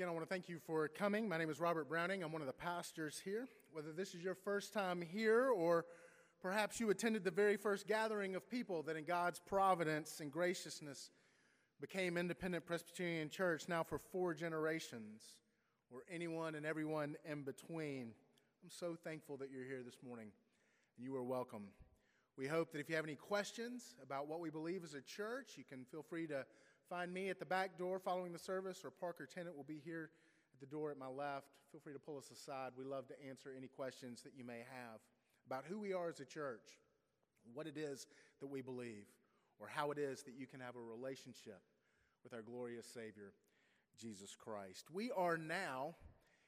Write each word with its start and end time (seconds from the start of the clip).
Again, 0.00 0.08
I 0.08 0.12
want 0.12 0.26
to 0.26 0.34
thank 0.34 0.48
you 0.48 0.58
for 0.58 0.88
coming. 0.88 1.28
My 1.28 1.36
name 1.36 1.50
is 1.50 1.60
Robert 1.60 1.86
Browning. 1.86 2.22
I'm 2.22 2.32
one 2.32 2.40
of 2.40 2.46
the 2.46 2.54
pastors 2.54 3.20
here. 3.22 3.46
Whether 3.70 3.92
this 3.92 4.14
is 4.14 4.22
your 4.22 4.34
first 4.34 4.72
time 4.72 5.02
here 5.02 5.50
or 5.50 5.84
perhaps 6.40 6.80
you 6.80 6.88
attended 6.88 7.22
the 7.22 7.30
very 7.30 7.58
first 7.58 7.86
gathering 7.86 8.34
of 8.34 8.48
people 8.48 8.82
that 8.84 8.96
in 8.96 9.04
God's 9.04 9.40
providence 9.40 10.20
and 10.20 10.32
graciousness 10.32 11.10
became 11.82 12.16
Independent 12.16 12.64
Presbyterian 12.64 13.28
Church 13.28 13.68
now 13.68 13.82
for 13.82 13.98
four 13.98 14.32
generations, 14.32 15.36
or 15.90 16.00
anyone 16.10 16.54
and 16.54 16.64
everyone 16.64 17.14
in 17.30 17.42
between, 17.42 18.12
I'm 18.64 18.70
so 18.70 18.96
thankful 19.04 19.36
that 19.36 19.50
you're 19.50 19.66
here 19.66 19.82
this 19.84 19.98
morning 20.02 20.28
and 20.96 21.04
you 21.04 21.14
are 21.14 21.22
welcome. 21.22 21.64
We 22.38 22.46
hope 22.46 22.72
that 22.72 22.78
if 22.78 22.88
you 22.88 22.96
have 22.96 23.04
any 23.04 23.16
questions 23.16 23.96
about 24.02 24.28
what 24.28 24.40
we 24.40 24.48
believe 24.48 24.82
as 24.82 24.94
a 24.94 25.02
church, 25.02 25.58
you 25.58 25.64
can 25.64 25.84
feel 25.84 26.02
free 26.02 26.26
to 26.28 26.46
find 26.90 27.14
me 27.14 27.30
at 27.30 27.38
the 27.38 27.46
back 27.46 27.78
door 27.78 28.00
following 28.00 28.32
the 28.32 28.38
service, 28.38 28.84
or 28.84 28.90
Parker 28.90 29.24
Tennant 29.24 29.56
will 29.56 29.64
be 29.64 29.80
here 29.84 30.10
at 30.52 30.60
the 30.60 30.66
door 30.66 30.90
at 30.90 30.98
my 30.98 31.06
left. 31.06 31.46
Feel 31.70 31.80
free 31.80 31.92
to 31.92 32.00
pull 32.00 32.18
us 32.18 32.30
aside. 32.32 32.72
We 32.76 32.84
love 32.84 33.06
to 33.08 33.14
answer 33.28 33.54
any 33.56 33.68
questions 33.68 34.22
that 34.22 34.32
you 34.36 34.44
may 34.44 34.58
have 34.58 34.98
about 35.46 35.64
who 35.68 35.78
we 35.78 35.92
are 35.92 36.08
as 36.08 36.18
a 36.18 36.24
church, 36.24 36.80
what 37.54 37.68
it 37.68 37.76
is 37.76 38.08
that 38.40 38.48
we 38.48 38.60
believe, 38.60 39.06
or 39.60 39.68
how 39.68 39.92
it 39.92 39.98
is 39.98 40.24
that 40.24 40.34
you 40.36 40.48
can 40.48 40.58
have 40.58 40.74
a 40.74 40.80
relationship 40.80 41.60
with 42.24 42.34
our 42.34 42.42
glorious 42.42 42.86
Savior, 42.86 43.32
Jesus 43.96 44.34
Christ. 44.34 44.86
We 44.92 45.12
are 45.12 45.36
now 45.36 45.94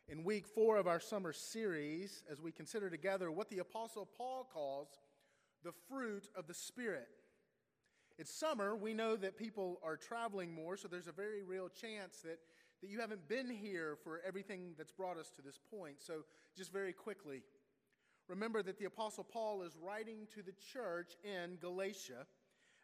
in 0.08 0.24
week 0.24 0.48
four 0.48 0.76
of 0.76 0.88
our 0.88 1.00
summer 1.00 1.32
series 1.32 2.24
as 2.30 2.40
we 2.40 2.50
consider 2.50 2.90
together 2.90 3.30
what 3.30 3.48
the 3.48 3.60
Apostle 3.60 4.08
Paul 4.18 4.48
calls 4.52 4.88
the 5.62 5.72
fruit 5.88 6.28
of 6.36 6.48
the 6.48 6.54
Spirit. 6.54 7.21
It's 8.18 8.34
summer. 8.34 8.76
We 8.76 8.94
know 8.94 9.16
that 9.16 9.36
people 9.36 9.80
are 9.82 9.96
traveling 9.96 10.52
more, 10.54 10.76
so 10.76 10.88
there's 10.88 11.08
a 11.08 11.12
very 11.12 11.42
real 11.42 11.68
chance 11.68 12.18
that, 12.24 12.38
that 12.80 12.90
you 12.90 13.00
haven't 13.00 13.28
been 13.28 13.48
here 13.48 13.96
for 14.02 14.20
everything 14.26 14.74
that's 14.76 14.92
brought 14.92 15.18
us 15.18 15.30
to 15.36 15.42
this 15.42 15.58
point. 15.70 15.96
So, 15.98 16.24
just 16.56 16.72
very 16.72 16.92
quickly, 16.92 17.42
remember 18.28 18.62
that 18.62 18.78
the 18.78 18.84
Apostle 18.84 19.24
Paul 19.24 19.62
is 19.62 19.76
writing 19.82 20.26
to 20.34 20.42
the 20.42 20.52
church 20.72 21.16
in 21.24 21.56
Galatia. 21.60 22.26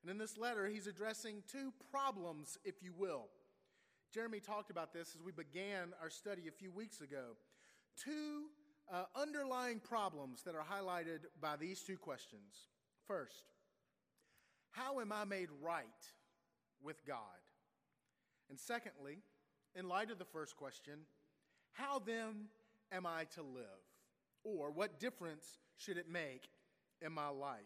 And 0.02 0.10
in 0.10 0.18
this 0.18 0.38
letter, 0.38 0.66
he's 0.68 0.86
addressing 0.86 1.42
two 1.50 1.72
problems, 1.90 2.58
if 2.64 2.82
you 2.82 2.92
will. 2.96 3.26
Jeremy 4.12 4.40
talked 4.40 4.70
about 4.70 4.92
this 4.92 5.14
as 5.14 5.22
we 5.22 5.32
began 5.32 5.92
our 6.00 6.08
study 6.08 6.48
a 6.48 6.52
few 6.52 6.70
weeks 6.70 7.00
ago. 7.00 7.36
Two 8.02 8.46
uh, 8.90 9.04
underlying 9.14 9.80
problems 9.80 10.42
that 10.44 10.54
are 10.54 10.64
highlighted 10.64 11.26
by 11.40 11.56
these 11.56 11.82
two 11.82 11.98
questions. 11.98 12.68
First, 13.06 13.44
how 14.78 15.00
am 15.00 15.12
I 15.12 15.24
made 15.24 15.48
right 15.62 15.84
with 16.82 17.04
God? 17.06 17.16
And 18.48 18.58
secondly, 18.58 19.18
in 19.74 19.88
light 19.88 20.10
of 20.10 20.18
the 20.18 20.24
first 20.24 20.56
question, 20.56 21.00
how 21.72 21.98
then 21.98 22.46
am 22.92 23.06
I 23.06 23.24
to 23.34 23.42
live? 23.42 23.64
Or 24.44 24.70
what 24.70 25.00
difference 25.00 25.58
should 25.76 25.98
it 25.98 26.08
make 26.08 26.48
in 27.02 27.12
my 27.12 27.28
life? 27.28 27.58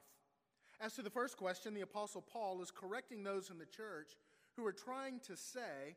As 0.81 0.95
to 0.95 1.03
the 1.03 1.11
first 1.11 1.37
question, 1.37 1.75
the 1.75 1.83
Apostle 1.83 2.23
Paul 2.23 2.61
is 2.63 2.71
correcting 2.71 3.23
those 3.23 3.51
in 3.51 3.59
the 3.59 3.67
church 3.67 4.17
who 4.57 4.67
are 4.67 4.73
trying 4.73 5.21
to 5.27 5.37
say, 5.37 5.97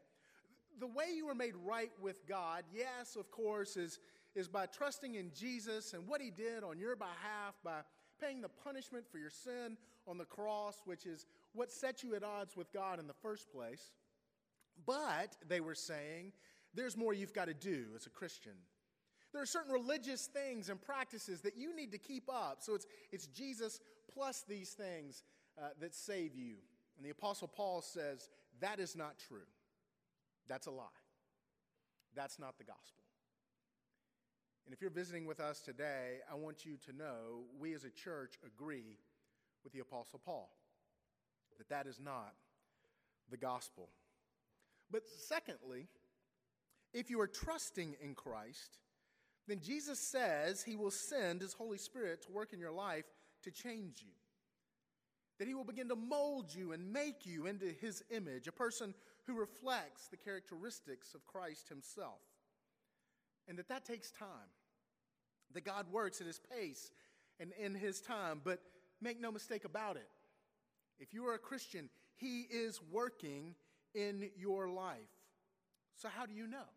the 0.80 0.88
way 0.88 1.06
you 1.16 1.26
were 1.26 1.36
made 1.36 1.56
right 1.66 1.92
with 2.02 2.28
God, 2.28 2.64
yes, 2.74 3.16
of 3.16 3.32
course, 3.32 3.78
is, 3.78 4.00
is 4.36 4.48
by 4.48 4.66
trusting 4.66 5.16
in 5.16 5.32
Jesus 5.34 5.94
and 5.94 6.08
what 6.08 6.22
he 6.22 6.30
did 6.30 6.64
on 6.64 6.78
your 6.78 6.96
behalf, 6.96 7.56
by 7.64 7.80
paying 8.20 8.42
the 8.42 8.50
punishment 8.50 9.06
for 9.12 9.18
your 9.18 9.30
sin 9.30 9.78
on 10.08 10.18
the 10.18 10.26
cross, 10.26 10.82
which 10.86 11.06
is 11.06 11.26
what 11.54 11.72
set 11.72 12.04
you 12.04 12.16
at 12.16 12.24
odds 12.24 12.56
with 12.56 12.72
God 12.72 13.00
in 13.00 13.08
the 13.08 13.14
first 13.14 13.52
place. 13.52 13.92
But, 14.86 15.36
they 15.48 15.62
were 15.62 15.76
saying, 15.76 16.34
there's 16.74 16.98
more 16.98 17.14
you've 17.14 17.34
got 17.34 17.46
to 17.46 17.54
do 17.54 17.86
as 17.96 18.06
a 18.06 18.10
Christian. 18.10 18.54
There 19.32 19.42
are 19.42 19.46
certain 19.46 19.72
religious 19.72 20.28
things 20.28 20.70
and 20.70 20.82
practices 20.82 21.42
that 21.42 21.58
you 21.58 21.76
need 21.76 21.92
to 21.92 21.98
keep 21.98 22.30
up. 22.30 22.58
So 22.60 22.76
it's, 22.76 22.86
it's 23.12 23.28
Jesus 23.28 23.80
plus 24.14 24.44
these 24.48 24.72
things 24.72 25.24
uh, 25.58 25.70
that 25.80 25.96
save 25.96 26.36
you. 26.36 26.56
And 26.98 27.06
the 27.06 27.10
Apostle 27.10 27.48
Paul 27.48 27.82
says 27.82 28.30
that 28.60 28.80
is 28.80 28.96
not 28.96 29.16
true. 29.18 29.48
That's 30.48 30.68
a 30.68 30.72
lie. 30.72 30.86
That's 32.16 32.40
not 32.40 32.58
the 32.58 32.64
gospel. 32.64 33.05
And 34.66 34.74
if 34.74 34.82
you're 34.82 34.90
visiting 34.90 35.26
with 35.26 35.40
us 35.40 35.62
today, 35.62 36.20
I 36.32 36.36
want 36.36 36.66
you 36.66 36.78
to 36.86 36.94
know 36.94 37.44
we 37.60 37.74
as 37.74 37.84
a 37.84 37.90
church 37.92 38.36
agree 38.46 38.98
with 39.64 39.74
the 39.74 39.80
Apostle 39.80 40.20
Paul 40.24 40.50
that 41.58 41.70
that 41.70 41.88
is 41.88 42.00
not 42.00 42.34
the 43.30 43.38
gospel. 43.38 43.90
But 44.92 45.04
secondly, 45.08 45.88
if 46.94 47.10
you 47.10 47.20
are 47.22 47.28
trusting 47.28 47.96
in 48.02 48.16
Christ, 48.16 48.80
then 49.48 49.60
Jesus 49.62 50.00
says 50.00 50.64
he 50.64 50.76
will 50.76 50.92
send 50.92 51.42
his 51.42 51.54
Holy 51.54 51.78
Spirit 51.78 52.24
to 52.24 52.32
work 52.32 52.54
in 52.54 52.60
your 52.60 52.72
life 52.72 53.06
to 53.44 53.52
change 53.52 54.02
you. 54.02 54.14
That 55.38 55.48
he 55.48 55.54
will 55.54 55.66
begin 55.66 55.90
to 55.90 55.96
mold 55.96 56.54
you 56.54 56.72
and 56.72 56.94
make 56.94 57.26
you 57.26 57.46
into 57.46 57.66
his 57.66 58.04
image, 58.10 58.48
a 58.48 58.54
person 58.54 58.94
who 59.28 59.38
reflects 59.38 60.08
the 60.08 60.18
characteristics 60.18 61.14
of 61.14 61.26
Christ 61.26 61.68
himself. 61.70 62.22
And 63.48 63.58
that 63.58 63.70
that 63.70 63.86
takes 63.86 64.12
time. 64.12 64.50
That 65.54 65.64
God 65.64 65.86
works 65.92 66.22
at 66.22 66.28
his 66.28 66.40
pace 66.40 66.92
and 67.40 67.52
in 67.60 67.76
his 67.76 68.02
time, 68.02 68.42
but 68.44 68.60
make 69.02 69.22
no 69.22 69.32
mistake 69.32 69.66
about 69.66 69.96
it. 69.96 70.08
If 71.00 71.14
you 71.14 71.28
are 71.28 71.34
a 71.34 71.40
Christian, 71.40 71.90
he 72.16 72.42
is 72.42 72.80
working 72.92 73.56
in 73.94 74.30
your 74.38 74.70
life. 74.70 74.98
So, 75.96 76.10
how 76.10 76.26
do 76.26 76.34
you 76.34 76.48
know? 76.48 76.70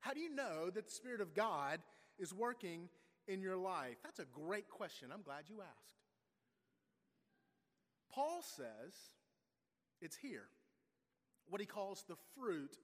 How 0.00 0.12
do 0.12 0.20
you 0.20 0.34
know 0.34 0.70
that 0.70 0.86
the 0.86 0.92
Spirit 0.92 1.20
of 1.20 1.34
God 1.34 1.80
is 2.18 2.34
working 2.34 2.88
in 3.28 3.40
your 3.40 3.56
life? 3.56 3.96
That's 4.02 4.18
a 4.18 4.24
great 4.24 4.68
question. 4.68 5.08
I'm 5.12 5.22
glad 5.22 5.44
you 5.48 5.60
asked. 5.60 5.92
Paul 8.12 8.42
says 8.42 8.94
it's 10.00 10.16
here, 10.16 10.48
what 11.48 11.60
he 11.60 11.66
calls 11.66 12.04
the 12.08 12.16
fruit 12.36 12.76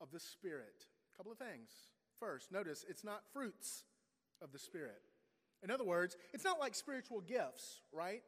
of 0.00 0.10
the 0.10 0.20
Spirit. 0.20 0.86
A 1.12 1.16
couple 1.16 1.32
of 1.32 1.38
things. 1.38 1.70
First, 2.18 2.52
notice 2.52 2.84
it's 2.88 3.04
not 3.04 3.22
fruits 3.32 3.84
of 4.42 4.52
the 4.52 4.58
Spirit. 4.58 5.00
In 5.62 5.70
other 5.70 5.84
words, 5.84 6.16
it's 6.32 6.44
not 6.44 6.60
like 6.60 6.74
spiritual 6.74 7.20
gifts, 7.20 7.80
right? 7.92 8.22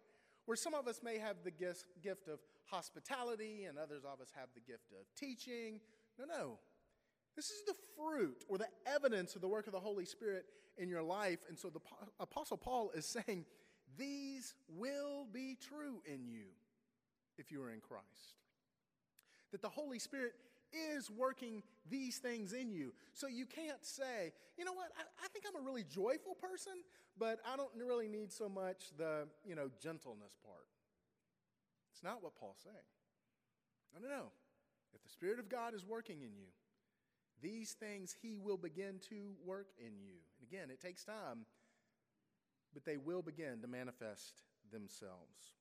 Where 0.46 0.56
some 0.56 0.74
of 0.74 0.88
us 0.88 1.00
may 1.02 1.18
have 1.18 1.36
the 1.44 1.50
gift 1.50 2.28
of 2.28 2.38
hospitality 2.70 3.64
and 3.64 3.78
others 3.78 4.02
of 4.04 4.20
us 4.20 4.32
have 4.36 4.48
the 4.54 4.60
gift 4.60 4.92
of 4.92 5.06
teaching. 5.18 5.80
No, 6.18 6.24
no. 6.24 6.58
This 7.36 7.50
is 7.50 7.62
the 7.66 7.74
fruit 7.96 8.44
or 8.48 8.58
the 8.58 8.68
evidence 8.86 9.34
of 9.34 9.42
the 9.42 9.48
work 9.48 9.66
of 9.66 9.72
the 9.72 9.80
Holy 9.80 10.06
Spirit 10.06 10.46
in 10.78 10.88
your 10.88 11.02
life. 11.02 11.40
And 11.48 11.58
so 11.58 11.68
the 11.68 11.80
Apostle 12.18 12.56
Paul 12.56 12.90
is 12.94 13.06
saying, 13.06 13.44
These 13.98 14.54
will 14.68 15.26
be 15.30 15.56
true 15.60 16.02
in 16.06 16.26
you 16.26 16.46
if 17.36 17.52
you 17.52 17.62
are 17.62 17.70
in 17.70 17.80
Christ. 17.80 18.40
That 19.52 19.62
the 19.62 19.68
Holy 19.68 19.98
Spirit 19.98 20.32
is 20.96 21.10
working 21.10 21.62
these 21.88 22.18
things 22.18 22.52
in 22.52 22.70
you. 22.70 22.92
So 23.12 23.26
you 23.26 23.46
can't 23.46 23.84
say, 23.84 24.32
you 24.58 24.64
know 24.64 24.72
what, 24.72 24.88
I, 24.98 25.02
I, 25.24 25.28
think 25.28 25.44
I'm 25.48 25.60
a 25.60 25.64
really 25.64 25.84
joyful 25.84 26.34
person, 26.34 26.72
but 27.18 27.38
I 27.46 27.56
don't 27.56 27.70
really 27.76 28.08
need 28.08 28.32
so 28.32 28.48
much 28.48 28.90
the, 28.96 29.26
you 29.44 29.54
know, 29.54 29.70
gentleness 29.82 30.36
part. 30.44 30.66
It's 31.92 32.02
not 32.02 32.22
what 32.22 32.36
Paul's 32.36 32.58
saying. 32.62 32.76
No, 33.94 34.08
no, 34.08 34.14
no. 34.14 34.24
If 34.94 35.02
the 35.02 35.08
Spirit 35.08 35.38
of 35.38 35.48
God 35.48 35.74
is 35.74 35.84
working 35.84 36.22
in 36.22 36.34
you, 36.34 36.48
these 37.42 37.72
things 37.72 38.14
he 38.22 38.36
will 38.36 38.56
begin 38.56 39.00
to 39.10 39.34
work 39.44 39.68
in 39.78 39.98
you. 39.98 40.14
And 40.38 40.48
again, 40.48 40.70
it 40.70 40.80
takes 40.80 41.04
time, 41.04 41.46
but 42.72 42.84
they 42.84 42.96
will 42.96 43.22
begin 43.22 43.60
to 43.62 43.68
manifest 43.68 44.42
themselves. 44.72 45.54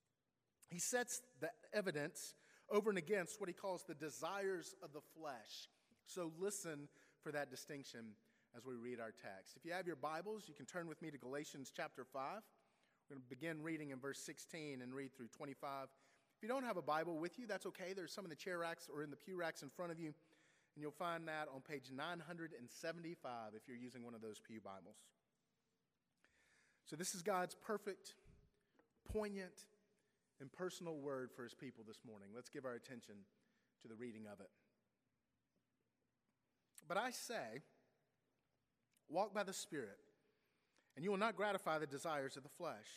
He 0.67 0.79
sets 0.79 1.21
the 1.39 1.49
evidence 1.73 2.35
over 2.69 2.89
and 2.89 2.97
against 2.97 3.39
what 3.39 3.49
he 3.49 3.53
calls 3.53 3.83
the 3.83 3.95
desires 3.95 4.75
of 4.81 4.93
the 4.93 5.01
flesh. 5.17 5.69
So 6.05 6.31
listen 6.39 6.87
for 7.23 7.31
that 7.31 7.49
distinction 7.49 8.13
as 8.55 8.65
we 8.65 8.75
read 8.75 8.99
our 8.99 9.11
text. 9.11 9.55
If 9.55 9.65
you 9.65 9.73
have 9.73 9.87
your 9.87 9.95
Bibles, 9.95 10.45
you 10.47 10.53
can 10.53 10.65
turn 10.65 10.87
with 10.87 11.01
me 11.01 11.11
to 11.11 11.17
Galatians 11.17 11.71
chapter 11.75 12.03
5. 12.03 12.21
We're 12.21 13.15
going 13.15 13.21
to 13.21 13.29
begin 13.29 13.61
reading 13.61 13.91
in 13.91 13.99
verse 13.99 14.19
16 14.19 14.81
and 14.81 14.93
read 14.93 15.15
through 15.15 15.27
25. 15.27 15.87
If 16.37 16.43
you 16.43 16.49
don't 16.49 16.63
have 16.63 16.77
a 16.77 16.81
Bible 16.81 17.17
with 17.17 17.37
you, 17.37 17.47
that's 17.47 17.65
okay. 17.67 17.93
There's 17.95 18.11
some 18.11 18.25
in 18.25 18.29
the 18.29 18.35
chair 18.35 18.59
racks 18.59 18.89
or 18.93 19.03
in 19.03 19.09
the 19.09 19.15
pew 19.15 19.37
racks 19.37 19.61
in 19.61 19.69
front 19.69 19.91
of 19.91 19.99
you, 19.99 20.07
and 20.07 20.81
you'll 20.81 20.91
find 20.91 21.27
that 21.27 21.47
on 21.53 21.61
page 21.61 21.91
975 21.95 23.29
if 23.55 23.67
you're 23.67 23.77
using 23.77 24.03
one 24.03 24.13
of 24.13 24.21
those 24.21 24.39
pew 24.39 24.59
Bibles. 24.59 24.97
So, 26.85 26.95
this 26.95 27.15
is 27.15 27.21
God's 27.21 27.55
perfect, 27.55 28.15
poignant, 29.11 29.65
and 30.39 30.51
personal 30.51 30.97
word 30.97 31.31
for 31.35 31.43
his 31.43 31.53
people 31.53 31.83
this 31.87 31.99
morning. 32.05 32.29
Let's 32.35 32.49
give 32.49 32.65
our 32.65 32.73
attention 32.73 33.15
to 33.81 33.87
the 33.87 33.95
reading 33.95 34.23
of 34.31 34.39
it. 34.39 34.49
But 36.87 36.97
I 36.97 37.11
say, 37.11 37.61
walk 39.09 39.33
by 39.33 39.43
the 39.43 39.53
Spirit, 39.53 39.97
and 40.95 41.03
you 41.03 41.11
will 41.11 41.17
not 41.17 41.35
gratify 41.35 41.79
the 41.79 41.87
desires 41.87 42.37
of 42.37 42.43
the 42.43 42.49
flesh. 42.49 42.87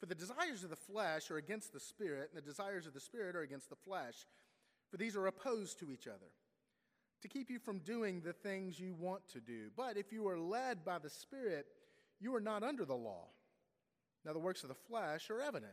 For 0.00 0.06
the 0.06 0.14
desires 0.14 0.62
of 0.62 0.70
the 0.70 0.76
flesh 0.76 1.30
are 1.30 1.36
against 1.36 1.72
the 1.72 1.80
Spirit, 1.80 2.30
and 2.32 2.42
the 2.42 2.48
desires 2.48 2.86
of 2.86 2.94
the 2.94 3.00
Spirit 3.00 3.36
are 3.36 3.42
against 3.42 3.68
the 3.68 3.76
flesh. 3.76 4.14
For 4.90 4.96
these 4.96 5.16
are 5.16 5.26
opposed 5.26 5.78
to 5.80 5.90
each 5.90 6.06
other, 6.06 6.32
to 7.20 7.28
keep 7.28 7.50
you 7.50 7.58
from 7.58 7.80
doing 7.80 8.20
the 8.20 8.32
things 8.32 8.80
you 8.80 8.94
want 8.94 9.28
to 9.32 9.40
do. 9.40 9.70
But 9.76 9.96
if 9.96 10.12
you 10.12 10.26
are 10.28 10.38
led 10.38 10.84
by 10.84 10.98
the 10.98 11.10
Spirit, 11.10 11.66
you 12.20 12.34
are 12.34 12.40
not 12.40 12.62
under 12.62 12.84
the 12.84 12.94
law. 12.94 13.26
Now, 14.24 14.32
the 14.32 14.38
works 14.38 14.62
of 14.62 14.68
the 14.68 14.74
flesh 14.74 15.30
are 15.30 15.40
evident 15.40 15.72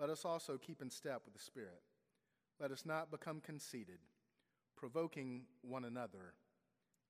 let 0.00 0.08
us 0.08 0.24
also 0.24 0.56
keep 0.56 0.80
in 0.80 0.88
step 0.88 1.22
with 1.26 1.34
the 1.34 1.40
Spirit. 1.40 1.82
Let 2.58 2.70
us 2.70 2.86
not 2.86 3.10
become 3.10 3.40
conceited, 3.40 3.98
provoking 4.74 5.42
one 5.60 5.84
another, 5.84 6.32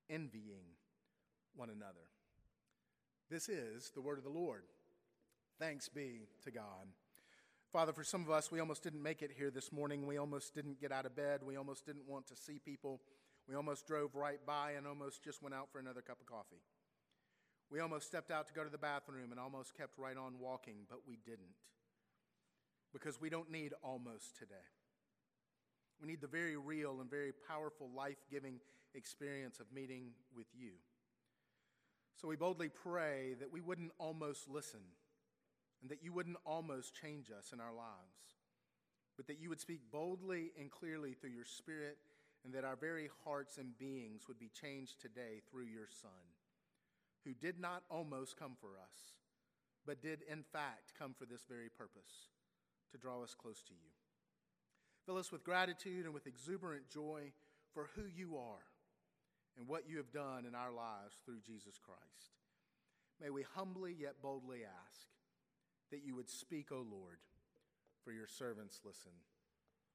envying 0.09 0.75
one 1.55 1.69
another. 1.69 2.09
This 3.29 3.47
is 3.47 3.91
the 3.95 4.01
word 4.01 4.17
of 4.17 4.25
the 4.25 4.29
Lord. 4.29 4.63
Thanks 5.57 5.87
be 5.87 6.27
to 6.43 6.51
God. 6.51 6.87
Father, 7.71 7.93
for 7.93 8.03
some 8.03 8.23
of 8.23 8.29
us, 8.29 8.51
we 8.51 8.59
almost 8.59 8.83
didn't 8.83 9.01
make 9.01 9.21
it 9.21 9.31
here 9.37 9.51
this 9.51 9.71
morning. 9.71 10.05
We 10.05 10.17
almost 10.17 10.53
didn't 10.53 10.81
get 10.81 10.91
out 10.91 11.05
of 11.05 11.15
bed. 11.15 11.39
We 11.45 11.55
almost 11.55 11.85
didn't 11.85 12.09
want 12.09 12.27
to 12.27 12.35
see 12.35 12.59
people. 12.59 12.99
We 13.47 13.55
almost 13.55 13.87
drove 13.87 14.15
right 14.15 14.45
by 14.45 14.71
and 14.71 14.85
almost 14.85 15.23
just 15.23 15.41
went 15.41 15.55
out 15.55 15.69
for 15.71 15.79
another 15.79 16.01
cup 16.01 16.19
of 16.19 16.25
coffee. 16.25 16.61
We 17.69 17.79
almost 17.79 18.07
stepped 18.07 18.31
out 18.31 18.49
to 18.49 18.53
go 18.53 18.65
to 18.65 18.69
the 18.69 18.77
bathroom 18.77 19.31
and 19.31 19.39
almost 19.39 19.77
kept 19.77 19.97
right 19.97 20.17
on 20.17 20.39
walking, 20.39 20.87
but 20.89 20.99
we 21.07 21.17
didn't. 21.25 21.55
Because 22.93 23.19
we 23.19 23.29
don't 23.29 23.51
need 23.51 23.73
almost 23.83 24.37
today. 24.37 24.55
We 26.01 26.07
need 26.07 26.21
the 26.21 26.27
very 26.27 26.57
real 26.57 26.99
and 26.99 27.09
very 27.09 27.31
powerful, 27.47 27.89
life 27.95 28.17
giving 28.29 28.59
experience 28.95 29.59
of 29.59 29.71
meeting 29.73 30.11
with 30.35 30.47
you. 30.53 30.71
So 32.19 32.27
we 32.27 32.35
boldly 32.35 32.69
pray 32.69 33.35
that 33.39 33.51
we 33.51 33.61
wouldn't 33.61 33.91
almost 33.97 34.49
listen 34.49 34.81
and 35.81 35.89
that 35.89 36.03
you 36.03 36.11
wouldn't 36.11 36.37
almost 36.45 36.99
change 36.99 37.31
us 37.31 37.51
in 37.53 37.59
our 37.59 37.73
lives, 37.73 38.37
but 39.17 39.27
that 39.27 39.39
you 39.39 39.49
would 39.49 39.61
speak 39.61 39.79
boldly 39.91 40.51
and 40.59 40.69
clearly 40.69 41.13
through 41.13 41.31
your 41.31 41.45
Spirit 41.45 41.97
and 42.43 42.53
that 42.53 42.65
our 42.65 42.75
very 42.75 43.09
hearts 43.23 43.57
and 43.57 43.77
beings 43.77 44.27
would 44.27 44.39
be 44.39 44.49
changed 44.49 44.99
today 44.99 45.41
through 45.49 45.65
your 45.65 45.87
Son, 46.01 46.11
who 47.25 47.33
did 47.33 47.59
not 47.59 47.83
almost 47.89 48.37
come 48.37 48.55
for 48.59 48.69
us, 48.69 49.13
but 49.85 50.01
did 50.01 50.21
in 50.29 50.43
fact 50.43 50.93
come 50.97 51.13
for 51.17 51.25
this 51.25 51.43
very 51.47 51.69
purpose 51.69 52.29
to 52.91 52.97
draw 52.97 53.23
us 53.23 53.35
close 53.39 53.61
to 53.63 53.73
you. 53.73 53.91
Fill 55.05 55.17
us 55.17 55.31
with 55.31 55.43
gratitude 55.43 56.05
and 56.05 56.13
with 56.13 56.27
exuberant 56.27 56.89
joy 56.89 57.31
for 57.73 57.89
who 57.95 58.03
you 58.15 58.37
are 58.37 58.65
and 59.57 59.67
what 59.67 59.89
you 59.89 59.97
have 59.97 60.11
done 60.11 60.45
in 60.45 60.55
our 60.55 60.71
lives 60.71 61.17
through 61.25 61.39
Jesus 61.45 61.79
Christ. 61.83 62.35
May 63.21 63.29
we 63.29 63.43
humbly 63.55 63.95
yet 63.99 64.21
boldly 64.21 64.61
ask 64.63 65.07
that 65.91 66.03
you 66.05 66.15
would 66.15 66.29
speak, 66.29 66.71
O 66.71 66.85
Lord, 66.89 67.17
for 68.03 68.11
your 68.11 68.27
servants 68.27 68.79
listen. 68.85 69.11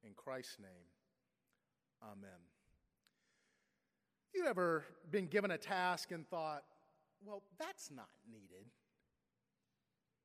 In 0.03 0.13
Christ's 0.13 0.59
name, 0.59 0.87
Amen. 2.03 2.29
You 4.33 4.45
ever 4.45 4.83
been 5.09 5.27
given 5.27 5.51
a 5.51 5.57
task 5.57 6.11
and 6.11 6.27
thought, 6.27 6.63
well, 7.25 7.43
that's 7.57 7.89
not 7.89 8.09
needed? 8.31 8.65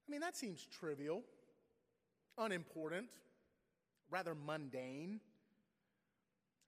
I 0.07 0.11
mean, 0.11 0.21
that 0.21 0.37
seems 0.37 0.67
trivial, 0.67 1.23
unimportant, 2.39 3.07
rather 4.11 4.35
mundane. 4.35 5.21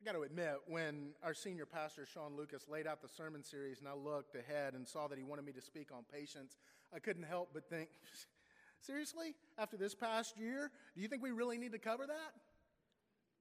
I 0.00 0.05
got 0.05 0.12
to 0.12 0.22
admit, 0.22 0.56
when 0.66 1.12
our 1.22 1.34
senior 1.34 1.66
pastor, 1.66 2.06
Sean 2.06 2.37
Lucas, 2.37 2.66
laid 2.69 2.87
out 2.87 3.00
the 3.00 3.08
sermon 3.08 3.43
series 3.43 3.81
and 3.81 3.88
I 3.88 3.94
looked 3.94 4.34
ahead 4.34 4.75
and 4.75 4.87
saw 4.87 5.08
that 5.08 5.16
he 5.16 5.25
wanted 5.25 5.44
me 5.44 5.52
to 5.52 5.62
speak 5.62 5.88
on 5.93 6.05
patience, 6.12 6.58
I 6.94 6.99
couldn't 6.99 7.22
help 7.25 7.50
but 7.55 7.69
think, 7.69 7.88
seriously, 8.81 9.34
after 9.58 9.76
this 9.76 9.94
past 9.94 10.37
year, 10.38 10.70
do 10.94 11.00
you 11.00 11.08
think 11.08 11.22
we 11.22 11.31
really 11.31 11.58
need 11.58 11.72
to 11.72 11.78
cover 11.78 12.06
that? 12.06 12.34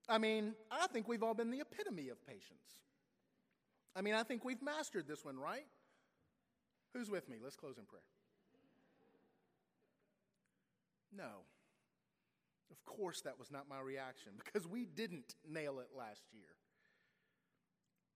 I 0.08 0.18
mean, 0.18 0.54
I 0.72 0.88
think 0.88 1.08
we've 1.08 1.24
all 1.24 1.34
been 1.34 1.52
the 1.52 1.62
epitome 1.62 2.10
of 2.10 2.26
patience. 2.26 2.84
I 3.96 4.02
mean, 4.02 4.16
I 4.16 4.24
think 4.24 4.44
we've 4.44 4.62
mastered 4.62 5.08
this 5.08 5.24
one, 5.24 5.38
right? 5.38 5.66
Who's 6.94 7.10
with 7.10 7.30
me? 7.30 7.38
Let's 7.42 7.56
close 7.56 7.78
in 7.78 7.86
prayer. 7.86 8.02
No. 11.16 11.44
Of 12.74 12.84
course, 12.86 13.22
that 13.22 13.38
was 13.38 13.52
not 13.52 13.70
my 13.70 13.80
reaction 13.80 14.34
because 14.44 14.68
we 14.68 14.86
didn't 14.86 15.36
nail 15.48 15.80
it 15.80 15.90
last 15.96 16.26
year. 16.34 16.58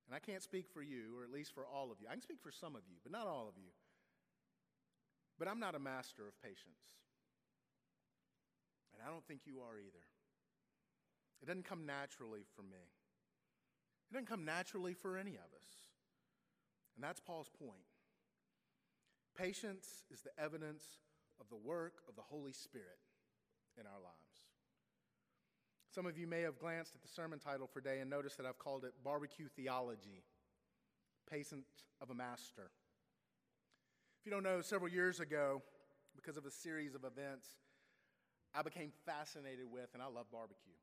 And 0.07 0.15
I 0.15 0.19
can't 0.19 0.41
speak 0.41 0.65
for 0.73 0.81
you, 0.81 1.19
or 1.19 1.23
at 1.23 1.31
least 1.31 1.53
for 1.53 1.67
all 1.67 1.91
of 1.91 1.99
you. 2.01 2.07
I 2.09 2.13
can 2.13 2.21
speak 2.21 2.41
for 2.41 2.51
some 2.51 2.75
of 2.75 2.81
you, 2.89 2.95
but 3.03 3.11
not 3.11 3.27
all 3.27 3.47
of 3.47 3.55
you. 3.57 3.69
But 5.37 5.47
I'm 5.47 5.59
not 5.59 5.75
a 5.75 5.79
master 5.79 6.27
of 6.27 6.41
patience. 6.41 6.97
And 8.93 9.05
I 9.05 9.11
don't 9.11 9.25
think 9.27 9.41
you 9.45 9.59
are 9.59 9.77
either. 9.77 10.05
It 11.41 11.45
doesn't 11.45 11.65
come 11.65 11.85
naturally 11.85 12.45
for 12.55 12.63
me. 12.63 12.81
It 14.09 14.13
doesn't 14.13 14.27
come 14.29 14.45
naturally 14.45 14.93
for 14.93 15.17
any 15.17 15.35
of 15.35 15.51
us. 15.53 15.67
And 16.95 17.03
that's 17.03 17.19
Paul's 17.19 17.49
point. 17.49 17.85
Patience 19.37 20.03
is 20.09 20.21
the 20.21 20.31
evidence 20.41 20.83
of 21.39 21.47
the 21.49 21.57
work 21.57 22.01
of 22.09 22.15
the 22.15 22.23
Holy 22.23 22.53
Spirit 22.53 22.97
in 23.79 23.85
our 23.85 24.01
lives. 24.01 24.26
Some 25.97 26.05
of 26.05 26.15
you 26.15 26.27
may 26.27 26.41
have 26.41 26.59
glanced 26.59 26.93
at 26.93 27.01
the 27.01 27.07
sermon 27.07 27.39
title 27.39 27.65
for 27.65 27.81
today 27.81 28.01
and 28.01 28.07
noticed 28.07 28.37
that 28.37 28.45
I've 28.45 28.59
called 28.59 28.83
it 28.83 28.93
Barbecue 29.03 29.47
Theology 29.55 30.21
Patience 31.27 31.65
of 31.99 32.11
a 32.11 32.13
Master. 32.13 32.69
If 34.19 34.25
you 34.27 34.31
don't 34.31 34.43
know, 34.43 34.61
several 34.61 34.91
years 34.91 35.19
ago, 35.19 35.63
because 36.15 36.37
of 36.37 36.45
a 36.45 36.51
series 36.51 36.93
of 36.93 37.03
events, 37.03 37.47
I 38.53 38.61
became 38.61 38.91
fascinated 39.07 39.65
with, 39.71 39.89
and 39.95 40.03
I 40.03 40.05
love 40.05 40.27
barbecue. 40.31 40.77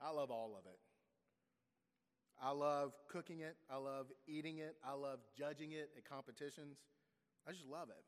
I 0.00 0.10
love 0.10 0.30
all 0.30 0.56
of 0.58 0.64
it. 0.64 0.78
I 2.42 2.52
love 2.52 2.94
cooking 3.10 3.40
it. 3.40 3.56
I 3.70 3.76
love 3.76 4.06
eating 4.26 4.56
it. 4.56 4.74
I 4.82 4.94
love 4.94 5.18
judging 5.38 5.72
it 5.72 5.90
at 5.98 6.08
competitions. 6.08 6.78
I 7.46 7.52
just 7.52 7.68
love 7.68 7.90
it. 7.90 8.04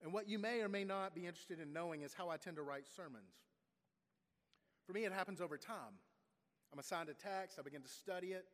And 0.00 0.12
what 0.12 0.28
you 0.28 0.38
may 0.38 0.60
or 0.60 0.68
may 0.68 0.84
not 0.84 1.12
be 1.12 1.26
interested 1.26 1.58
in 1.58 1.72
knowing 1.72 2.02
is 2.02 2.14
how 2.14 2.28
I 2.28 2.36
tend 2.36 2.54
to 2.54 2.62
write 2.62 2.84
sermons. 2.94 3.34
For 4.88 4.94
me, 4.94 5.04
it 5.04 5.12
happens 5.12 5.42
over 5.42 5.58
time. 5.58 6.00
I'm 6.72 6.78
assigned 6.78 7.10
a 7.10 7.14
text, 7.14 7.58
I 7.58 7.62
begin 7.62 7.82
to 7.82 7.88
study 7.88 8.28
it, 8.28 8.46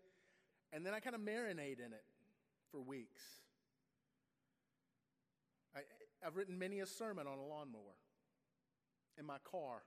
and 0.73 0.85
then 0.85 0.93
I 0.93 0.99
kind 0.99 1.15
of 1.15 1.23
marinate 1.23 1.79
in 1.79 1.93
it 1.93 2.05
for 2.73 2.81
weeks. 2.81 3.23
I, 5.77 5.81
have 6.25 6.35
written 6.35 6.59
many 6.59 6.81
a 6.81 6.87
sermon 6.87 7.29
on 7.29 7.39
a 7.39 7.47
lawnmower, 7.47 7.95
in 9.17 9.25
my 9.25 9.37
car, 9.49 9.83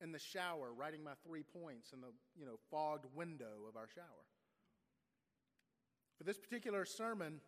in 0.00 0.12
the 0.12 0.18
shower, 0.20 0.72
writing 0.72 1.02
my 1.02 1.14
three 1.26 1.42
points 1.42 1.92
in 1.92 2.00
the 2.00 2.12
you 2.38 2.46
know, 2.46 2.60
fogged 2.70 3.06
window 3.12 3.66
of 3.68 3.76
our 3.76 3.88
shower. 3.92 4.26
For 6.18 6.24
this 6.24 6.38
particular 6.38 6.84
sermon, 6.84 7.40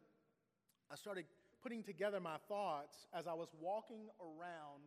I 0.91 0.97
started 0.97 1.27
putting 1.63 1.85
together 1.85 2.19
my 2.19 2.39
thoughts 2.49 3.07
as 3.15 3.29
I 3.29 3.35
was 3.35 3.51
walking 3.61 4.09
around 4.21 4.83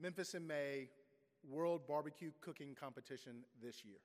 Memphis 0.00 0.34
in 0.34 0.46
May 0.46 0.88
World 1.48 1.82
Barbecue 1.86 2.30
Cooking 2.40 2.74
Competition 2.78 3.44
this 3.62 3.84
year. 3.84 3.98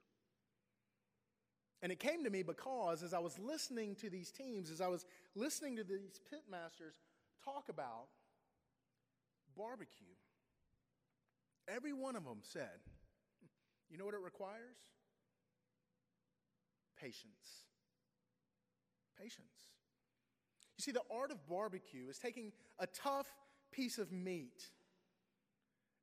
And 1.82 1.92
it 1.92 2.00
came 2.00 2.24
to 2.24 2.30
me 2.30 2.42
because 2.42 3.04
as 3.04 3.14
I 3.14 3.20
was 3.20 3.38
listening 3.38 3.96
to 3.96 4.10
these 4.10 4.32
teams, 4.32 4.72
as 4.72 4.82
I 4.82 4.88
was 4.88 5.06
listening 5.36 5.76
to 5.76 5.84
these 5.84 6.20
pitmasters 6.32 6.96
talk 7.44 7.70
about 7.70 8.08
barbecue, 9.56 10.16
Every 11.68 11.94
one 11.94 12.16
of 12.16 12.24
them 12.24 12.40
said, 12.42 12.80
You 13.90 13.98
know 13.98 14.06
what 14.06 14.14
it 14.14 14.22
requires? 14.22 14.78
Patience. 17.00 17.66
Patience. 19.20 19.70
You 20.78 20.84
see, 20.84 20.92
the 20.92 21.02
art 21.12 21.32
of 21.32 21.48
barbecue 21.48 22.08
is 22.10 22.18
taking 22.18 22.52
a 22.80 22.88
tough 22.88 23.28
piece 23.72 23.98
of 23.98 24.12
meat 24.12 24.70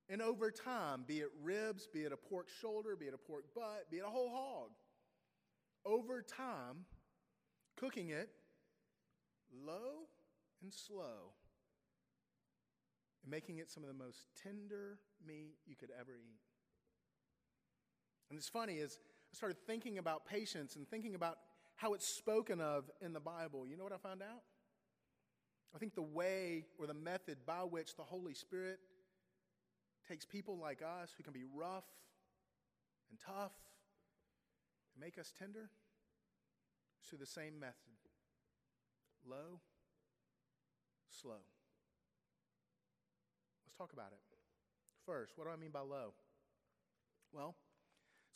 and 0.09 0.21
over 0.21 0.51
time, 0.51 1.05
be 1.07 1.21
it 1.21 1.31
ribs, 1.43 1.89
be 1.93 2.01
it 2.01 2.13
a 2.13 2.17
pork 2.17 2.49
shoulder, 2.61 2.97
be 2.97 3.07
it 3.07 3.15
a 3.15 3.19
pork 3.19 3.45
butt, 3.55 3.91
be 3.91 3.99
it 3.99 4.05
a 4.07 4.11
whole 4.11 4.31
hog, 4.31 4.71
over 5.85 6.23
time, 6.23 6.85
cooking 7.77 8.11
it 8.11 8.31
low 9.67 10.07
and 10.63 10.73
slow 10.73 11.33
and 13.23 13.31
making 13.31 13.59
it 13.59 13.71
some 13.71 13.83
of 13.83 13.89
the 13.89 13.95
most 13.95 14.29
tender 14.43 14.99
meat 15.27 15.57
you 15.67 15.77
could 15.77 15.91
ever 15.99 16.13
eat. 16.13 16.41
And 18.31 18.39
it's 18.39 18.49
funny, 18.49 18.79
as 18.79 18.99
I 19.33 19.37
started 19.37 19.59
thinking 19.67 19.99
about 19.99 20.27
patience 20.27 20.77
and 20.77 20.89
thinking 20.89 21.15
about 21.15 21.39
how 21.77 21.95
it's 21.95 22.07
spoken 22.07 22.61
of 22.61 22.91
in 23.01 23.13
the 23.13 23.21
Bible, 23.21 23.67
you 23.67 23.77
know 23.77 23.85
what 23.85 23.93
I 23.93 23.99
found 23.99 24.23
out? 24.23 24.43
I 25.75 25.79
think 25.79 25.95
the 25.95 26.03
way 26.03 26.67
or 26.79 26.87
the 26.87 26.95
method 26.95 27.39
by 27.47 27.61
which 27.61 27.97
the 27.97 28.03
Holy 28.03 28.35
Spirit 28.35 28.79
takes 30.13 30.27
people 30.27 30.59
like 30.59 30.83
us 30.83 31.15
who 31.17 31.23
can 31.23 31.33
be 31.33 31.45
rough 31.55 31.87
and 33.09 33.19
tough 33.19 33.55
and 34.93 35.03
make 35.03 35.17
us 35.17 35.33
tender 35.39 35.71
through 37.09 37.17
the 37.17 37.25
same 37.25 37.59
method 37.59 37.77
low, 39.27 39.61
slow. 41.09 41.41
Let's 43.65 43.79
talk 43.79 43.95
about 43.95 44.13
it. 44.13 44.19
First, 45.07 45.33
what 45.37 45.47
do 45.47 45.51
I 45.51 45.57
mean 45.57 45.71
by 45.71 45.81
low? 45.81 46.13
Well, 47.33 47.55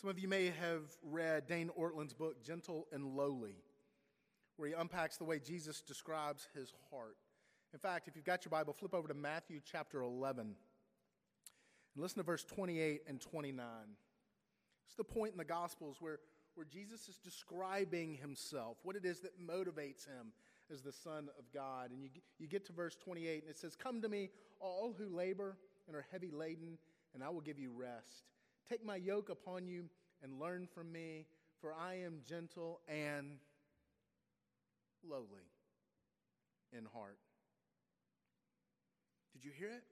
some 0.01 0.09
of 0.09 0.19
you 0.19 0.29
may 0.29 0.47
have 0.47 0.85
read 1.03 1.47
Dane 1.47 1.71
Ortlund's 1.79 2.15
book, 2.15 2.43
Gentle 2.43 2.87
and 2.91 3.05
Lowly, 3.05 3.57
where 4.57 4.69
he 4.69 4.75
unpacks 4.75 5.19
the 5.19 5.25
way 5.25 5.41
Jesus 5.41 5.83
describes 5.83 6.49
his 6.55 6.73
heart. 6.91 7.17
In 7.75 7.79
fact, 7.79 8.09
if 8.09 8.17
you've 8.17 8.25
got 8.25 8.47
your 8.47 8.51
Bible, 8.51 8.73
flip 8.73 8.95
over 8.95 9.09
to 9.09 9.15
Matthew 9.15 9.61
chapter 9.63 10.01
11 10.01 10.55
and 11.97 12.03
listen 12.03 12.19
to 12.19 12.23
verse 12.23 12.45
28 12.45 13.05
and 13.09 13.21
29. 13.21 13.67
It's 14.87 14.97
the 14.97 15.03
point 15.03 15.33
in 15.33 15.39
the 15.39 15.45
Gospels 15.45 15.97
where, 15.99 16.19
where 16.55 16.67
Jesus 16.67 17.09
is 17.09 17.17
describing 17.17 18.15
himself, 18.15 18.77
what 18.83 18.97
it 18.97 19.07
is 19.07 19.21
that 19.21 19.41
motivates 19.41 20.07
him 20.07 20.33
as 20.71 20.83
the 20.83 20.93
Son 20.93 21.31
of 21.39 21.51
God. 21.55 21.91
And 21.91 22.03
you, 22.03 22.11
you 22.39 22.47
get 22.47 22.67
to 22.67 22.73
verse 22.75 22.97
28, 22.97 23.43
and 23.43 23.51
it 23.51 23.59
says, 23.59 23.75
Come 23.75 24.03
to 24.03 24.11
me, 24.11 24.29
all 24.61 24.95
who 24.97 25.09
labor 25.09 25.57
and 25.87 25.97
are 25.97 26.05
heavy 26.13 26.31
laden, 26.31 26.77
and 27.15 27.25
I 27.25 27.31
will 27.31 27.41
give 27.41 27.59
you 27.59 27.73
rest. 27.75 28.25
Take 28.69 28.85
my 28.85 28.97
yoke 28.97 29.31
upon 29.31 29.67
you 29.67 29.87
and 30.23 30.39
learn 30.39 30.67
from 30.67 30.93
me, 30.93 31.25
for 31.63 31.73
I 31.73 31.95
am 31.95 32.21
gentle 32.29 32.81
and 32.89 33.39
lowly 35.09 35.49
in 36.77 36.85
heart. 36.93 37.19
Did 39.33 39.45
you 39.45 39.51
hear 39.57 39.71
it? 39.71 39.85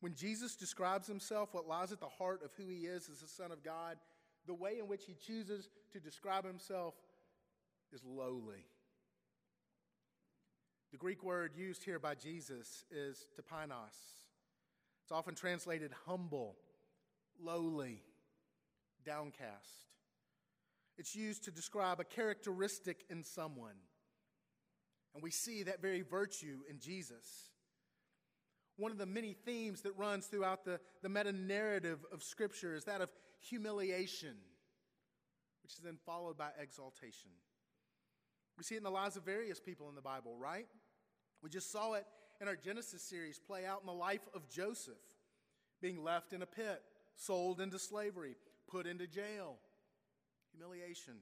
When 0.00 0.14
Jesus 0.14 0.54
describes 0.54 1.06
himself, 1.06 1.52
what 1.52 1.66
lies 1.66 1.92
at 1.92 2.00
the 2.00 2.06
heart 2.06 2.42
of 2.44 2.52
who 2.56 2.68
he 2.68 2.86
is 2.86 3.08
as 3.10 3.20
the 3.20 3.28
Son 3.28 3.50
of 3.50 3.64
God, 3.64 3.96
the 4.46 4.54
way 4.54 4.78
in 4.78 4.86
which 4.86 5.04
he 5.06 5.14
chooses 5.14 5.68
to 5.92 6.00
describe 6.00 6.44
himself 6.44 6.94
is 7.92 8.02
lowly. 8.04 8.64
The 10.92 10.98
Greek 10.98 11.22
word 11.22 11.52
used 11.56 11.84
here 11.84 11.98
by 11.98 12.14
Jesus 12.14 12.84
is 12.90 13.26
tapeinos. 13.36 14.22
It's 15.02 15.12
often 15.12 15.34
translated 15.34 15.92
humble, 16.06 16.56
lowly, 17.40 18.02
downcast. 19.04 19.88
It's 20.96 21.14
used 21.14 21.44
to 21.44 21.50
describe 21.50 22.00
a 22.00 22.04
characteristic 22.04 23.04
in 23.10 23.22
someone. 23.22 23.76
And 25.14 25.22
we 25.22 25.30
see 25.30 25.62
that 25.64 25.82
very 25.82 26.02
virtue 26.02 26.58
in 26.68 26.78
Jesus. 26.78 27.50
One 28.78 28.92
of 28.92 28.98
the 28.98 29.06
many 29.06 29.34
themes 29.34 29.82
that 29.82 29.98
runs 29.98 30.26
throughout 30.26 30.64
the, 30.64 30.78
the 31.02 31.08
meta 31.08 31.32
narrative 31.32 31.98
of 32.12 32.22
Scripture 32.22 32.74
is 32.76 32.84
that 32.84 33.00
of 33.00 33.10
humiliation, 33.40 34.36
which 35.64 35.72
is 35.72 35.80
then 35.80 35.98
followed 36.06 36.38
by 36.38 36.50
exaltation. 36.60 37.30
We 38.56 38.62
see 38.62 38.76
it 38.76 38.78
in 38.78 38.84
the 38.84 38.90
lives 38.90 39.16
of 39.16 39.24
various 39.24 39.58
people 39.58 39.88
in 39.88 39.96
the 39.96 40.00
Bible, 40.00 40.36
right? 40.38 40.66
We 41.42 41.50
just 41.50 41.72
saw 41.72 41.94
it 41.94 42.06
in 42.40 42.46
our 42.46 42.54
Genesis 42.54 43.02
series 43.02 43.40
play 43.40 43.66
out 43.66 43.80
in 43.80 43.86
the 43.86 43.92
life 43.92 44.28
of 44.32 44.48
Joseph, 44.48 44.94
being 45.82 46.02
left 46.02 46.32
in 46.32 46.42
a 46.42 46.46
pit, 46.46 46.80
sold 47.16 47.60
into 47.60 47.80
slavery, 47.80 48.36
put 48.68 48.86
into 48.86 49.08
jail, 49.08 49.58
humiliation. 50.52 51.14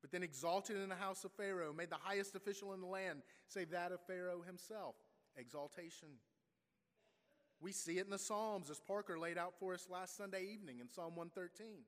But 0.00 0.10
then 0.10 0.22
exalted 0.22 0.76
in 0.76 0.88
the 0.88 0.94
house 0.94 1.24
of 1.24 1.32
Pharaoh, 1.32 1.74
made 1.74 1.90
the 1.90 1.96
highest 1.96 2.34
official 2.34 2.72
in 2.72 2.80
the 2.80 2.86
land, 2.86 3.20
save 3.46 3.70
that 3.70 3.92
of 3.92 4.00
Pharaoh 4.06 4.42
himself, 4.46 4.94
exaltation. 5.36 6.08
We 7.60 7.72
see 7.72 7.98
it 7.98 8.04
in 8.04 8.10
the 8.10 8.18
Psalms, 8.18 8.70
as 8.70 8.80
Parker 8.80 9.18
laid 9.18 9.38
out 9.38 9.54
for 9.58 9.74
us 9.74 9.86
last 9.90 10.16
Sunday 10.16 10.44
evening 10.52 10.78
in 10.80 10.88
Psalm 10.88 11.16
113. 11.16 11.84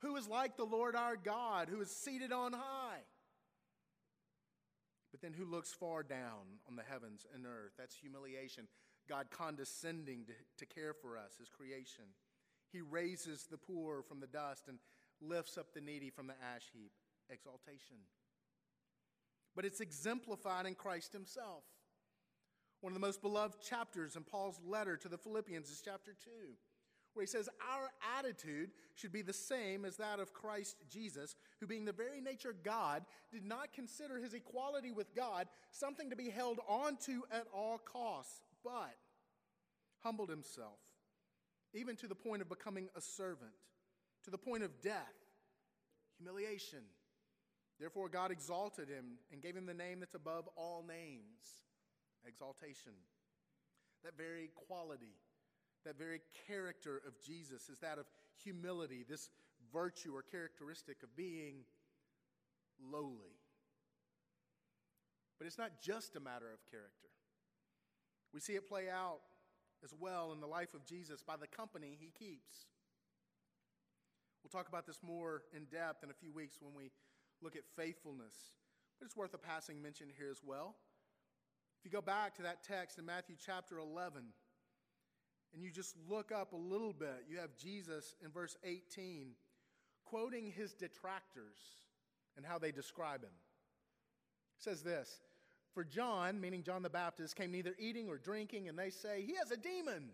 Who 0.00 0.16
is 0.16 0.26
like 0.26 0.56
the 0.56 0.64
Lord 0.64 0.96
our 0.96 1.16
God, 1.16 1.68
who 1.68 1.80
is 1.80 1.90
seated 1.90 2.32
on 2.32 2.54
high? 2.54 3.02
But 5.10 5.20
then 5.20 5.32
who 5.32 5.44
looks 5.44 5.72
far 5.72 6.02
down 6.02 6.60
on 6.68 6.76
the 6.76 6.82
heavens 6.82 7.26
and 7.34 7.44
earth? 7.44 7.72
That's 7.76 7.94
humiliation. 7.94 8.68
God 9.08 9.26
condescending 9.30 10.24
to, 10.26 10.32
to 10.58 10.66
care 10.72 10.94
for 10.94 11.18
us, 11.18 11.36
his 11.38 11.48
creation. 11.48 12.04
He 12.72 12.80
raises 12.80 13.46
the 13.50 13.58
poor 13.58 14.02
from 14.02 14.20
the 14.20 14.26
dust 14.26 14.68
and 14.68 14.78
lifts 15.20 15.58
up 15.58 15.74
the 15.74 15.80
needy 15.80 16.10
from 16.10 16.28
the 16.28 16.34
ash 16.54 16.70
heap. 16.72 16.92
Exaltation. 17.28 17.96
But 19.54 19.64
it's 19.64 19.80
exemplified 19.80 20.66
in 20.66 20.74
Christ 20.74 21.12
himself. 21.12 21.64
One 22.80 22.92
of 22.92 22.94
the 22.94 23.06
most 23.06 23.20
beloved 23.20 23.60
chapters 23.62 24.16
in 24.16 24.22
Paul's 24.22 24.60
letter 24.66 24.96
to 24.96 25.08
the 25.08 25.18
Philippians 25.18 25.70
is 25.70 25.82
chapter 25.84 26.12
2 26.24 26.30
where 27.14 27.22
he 27.22 27.26
says, 27.26 27.48
Our 27.72 27.90
attitude 28.18 28.70
should 28.94 29.12
be 29.12 29.22
the 29.22 29.32
same 29.32 29.84
as 29.84 29.96
that 29.96 30.20
of 30.20 30.32
Christ 30.32 30.76
Jesus, 30.88 31.36
who, 31.58 31.66
being 31.66 31.84
the 31.84 31.92
very 31.92 32.20
nature 32.20 32.54
God, 32.64 33.04
did 33.32 33.44
not 33.44 33.72
consider 33.72 34.18
his 34.18 34.34
equality 34.34 34.92
with 34.92 35.14
God 35.14 35.48
something 35.70 36.10
to 36.10 36.16
be 36.16 36.30
held 36.30 36.60
on 36.68 36.96
to 37.06 37.24
at 37.32 37.46
all 37.52 37.78
costs, 37.78 38.42
but 38.64 38.96
humbled 40.02 40.30
himself, 40.30 40.78
even 41.74 41.96
to 41.96 42.06
the 42.06 42.14
point 42.14 42.42
of 42.42 42.48
becoming 42.48 42.88
a 42.96 43.00
servant, 43.00 43.52
to 44.24 44.30
the 44.30 44.38
point 44.38 44.62
of 44.62 44.80
death, 44.80 45.14
humiliation. 46.16 46.80
Therefore, 47.78 48.08
God 48.08 48.30
exalted 48.30 48.88
him 48.88 49.18
and 49.32 49.42
gave 49.42 49.56
him 49.56 49.66
the 49.66 49.74
name 49.74 50.00
that's 50.00 50.14
above 50.14 50.48
all 50.54 50.84
names 50.86 51.64
exaltation. 52.26 52.92
That 54.04 54.16
very 54.16 54.50
quality 54.66 55.20
that 55.84 55.98
very 55.98 56.20
character 56.46 57.02
of 57.06 57.20
Jesus 57.20 57.68
is 57.68 57.78
that 57.78 57.98
of 57.98 58.06
humility, 58.42 59.04
this 59.08 59.30
virtue 59.72 60.12
or 60.14 60.22
characteristic 60.22 61.02
of 61.02 61.14
being 61.16 61.64
lowly. 62.92 63.38
But 65.38 65.46
it's 65.46 65.58
not 65.58 65.80
just 65.80 66.16
a 66.16 66.20
matter 66.20 66.52
of 66.52 66.58
character. 66.70 67.08
We 68.34 68.40
see 68.40 68.54
it 68.54 68.68
play 68.68 68.88
out 68.90 69.20
as 69.82 69.94
well 69.98 70.32
in 70.32 70.40
the 70.40 70.46
life 70.46 70.74
of 70.74 70.84
Jesus 70.84 71.22
by 71.22 71.36
the 71.36 71.46
company 71.46 71.96
he 71.98 72.10
keeps. 72.10 72.66
We'll 74.42 74.50
talk 74.50 74.68
about 74.68 74.86
this 74.86 75.00
more 75.02 75.42
in 75.54 75.64
depth 75.64 76.04
in 76.04 76.10
a 76.10 76.14
few 76.14 76.32
weeks 76.32 76.58
when 76.60 76.74
we 76.74 76.90
look 77.42 77.56
at 77.56 77.62
faithfulness, 77.76 78.34
but 78.98 79.06
it's 79.06 79.16
worth 79.16 79.32
a 79.34 79.38
passing 79.38 79.80
mention 79.80 80.08
here 80.16 80.30
as 80.30 80.40
well. 80.44 80.76
If 81.80 81.86
you 81.86 81.90
go 81.90 82.02
back 82.02 82.34
to 82.36 82.42
that 82.42 82.62
text 82.62 82.98
in 82.98 83.06
Matthew 83.06 83.36
chapter 83.44 83.78
11, 83.78 84.22
and 85.54 85.62
you 85.62 85.70
just 85.70 85.96
look 86.08 86.30
up 86.30 86.52
a 86.52 86.56
little 86.56 86.92
bit, 86.92 87.24
you 87.28 87.38
have 87.38 87.56
Jesus 87.56 88.14
in 88.22 88.30
verse 88.30 88.56
18 88.64 89.32
quoting 90.04 90.52
his 90.54 90.74
detractors 90.74 91.56
and 92.36 92.44
how 92.44 92.58
they 92.58 92.72
describe 92.72 93.22
him. 93.22 93.30
It 94.58 94.64
says 94.64 94.82
this 94.82 95.20
For 95.72 95.84
John, 95.84 96.40
meaning 96.40 96.62
John 96.62 96.82
the 96.82 96.90
Baptist, 96.90 97.36
came 97.36 97.52
neither 97.52 97.74
eating 97.78 98.08
or 98.08 98.18
drinking, 98.18 98.68
and 98.68 98.78
they 98.78 98.90
say, 98.90 99.22
He 99.26 99.36
has 99.36 99.50
a 99.50 99.56
demon. 99.56 100.10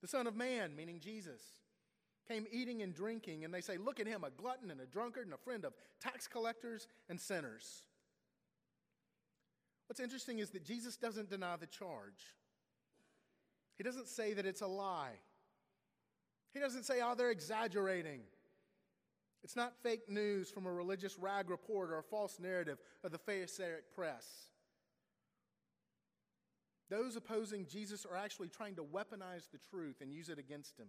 The 0.00 0.08
Son 0.08 0.28
of 0.28 0.36
Man, 0.36 0.76
meaning 0.76 1.00
Jesus, 1.00 1.42
came 2.28 2.46
eating 2.52 2.82
and 2.82 2.94
drinking, 2.94 3.44
and 3.44 3.52
they 3.52 3.60
say, 3.60 3.78
Look 3.78 3.98
at 3.98 4.06
him, 4.06 4.22
a 4.22 4.30
glutton 4.30 4.70
and 4.70 4.80
a 4.80 4.86
drunkard 4.86 5.24
and 5.24 5.34
a 5.34 5.38
friend 5.38 5.64
of 5.64 5.72
tax 6.00 6.28
collectors 6.28 6.86
and 7.08 7.20
sinners. 7.20 7.82
What's 9.88 10.00
interesting 10.00 10.38
is 10.38 10.50
that 10.50 10.64
Jesus 10.64 10.96
doesn't 10.96 11.30
deny 11.30 11.56
the 11.56 11.66
charge. 11.66 12.36
He 13.76 13.82
doesn't 13.82 14.06
say 14.06 14.34
that 14.34 14.44
it's 14.44 14.60
a 14.60 14.66
lie. 14.66 15.18
He 16.52 16.60
doesn't 16.60 16.84
say, 16.84 17.00
oh, 17.02 17.14
they're 17.14 17.30
exaggerating. 17.30 18.20
It's 19.42 19.56
not 19.56 19.72
fake 19.82 20.08
news 20.08 20.50
from 20.50 20.66
a 20.66 20.72
religious 20.72 21.18
rag 21.18 21.48
report 21.48 21.90
or 21.90 21.98
a 21.98 22.02
false 22.02 22.38
narrative 22.38 22.78
of 23.02 23.12
the 23.12 23.18
Pharisaic 23.18 23.94
press. 23.94 24.26
Those 26.90 27.16
opposing 27.16 27.66
Jesus 27.66 28.04
are 28.04 28.16
actually 28.16 28.48
trying 28.48 28.74
to 28.76 28.82
weaponize 28.82 29.50
the 29.50 29.58
truth 29.70 29.96
and 30.00 30.12
use 30.12 30.28
it 30.28 30.38
against 30.38 30.78
him. 30.78 30.88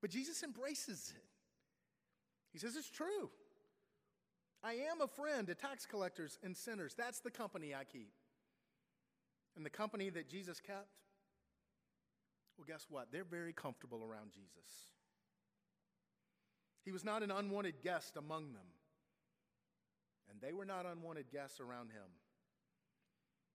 But 0.00 0.10
Jesus 0.10 0.42
embraces 0.42 1.12
it. 1.16 1.24
He 2.52 2.58
says, 2.58 2.76
It's 2.76 2.90
true. 2.90 3.30
I 4.64 4.72
am 4.90 5.02
a 5.02 5.06
friend 5.06 5.46
to 5.48 5.54
tax 5.54 5.84
collectors 5.84 6.38
and 6.42 6.56
sinners. 6.56 6.94
That's 6.96 7.20
the 7.20 7.30
company 7.30 7.74
I 7.74 7.84
keep. 7.84 8.10
And 9.56 9.64
the 9.64 9.70
company 9.70 10.08
that 10.10 10.30
Jesus 10.30 10.58
kept, 10.58 10.88
well, 12.56 12.64
guess 12.66 12.86
what? 12.88 13.12
They're 13.12 13.24
very 13.24 13.52
comfortable 13.52 14.02
around 14.02 14.32
Jesus. 14.32 14.88
He 16.84 16.92
was 16.92 17.04
not 17.04 17.22
an 17.22 17.30
unwanted 17.30 17.82
guest 17.82 18.16
among 18.16 18.52
them, 18.52 18.66
and 20.30 20.40
they 20.40 20.52
were 20.52 20.64
not 20.64 20.86
unwanted 20.86 21.30
guests 21.30 21.60
around 21.60 21.90
him. 21.90 22.08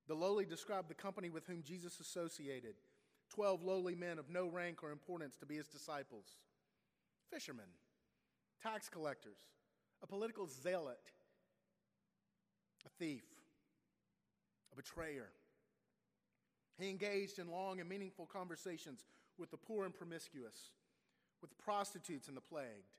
The 0.07 0.15
lowly 0.15 0.45
described 0.45 0.89
the 0.89 0.95
company 0.95 1.29
with 1.29 1.45
whom 1.45 1.63
Jesus 1.63 1.99
associated 1.99 2.75
12 3.29 3.63
lowly 3.63 3.95
men 3.95 4.19
of 4.19 4.29
no 4.29 4.47
rank 4.47 4.83
or 4.83 4.91
importance 4.91 5.35
to 5.37 5.45
be 5.45 5.55
his 5.55 5.67
disciples 5.67 6.25
fishermen, 7.31 7.65
tax 8.63 8.89
collectors, 8.89 9.37
a 10.01 10.07
political 10.07 10.47
zealot, 10.47 10.99
a 12.85 12.89
thief, 12.97 13.23
a 14.71 14.75
betrayer. 14.75 15.29
He 16.77 16.89
engaged 16.89 17.39
in 17.39 17.49
long 17.49 17.79
and 17.79 17.89
meaningful 17.89 18.25
conversations 18.25 19.05
with 19.37 19.51
the 19.51 19.57
poor 19.57 19.85
and 19.85 19.93
promiscuous, 19.93 20.71
with 21.41 21.57
prostitutes 21.57 22.27
and 22.27 22.37
the 22.37 22.41
plagued. 22.41 22.95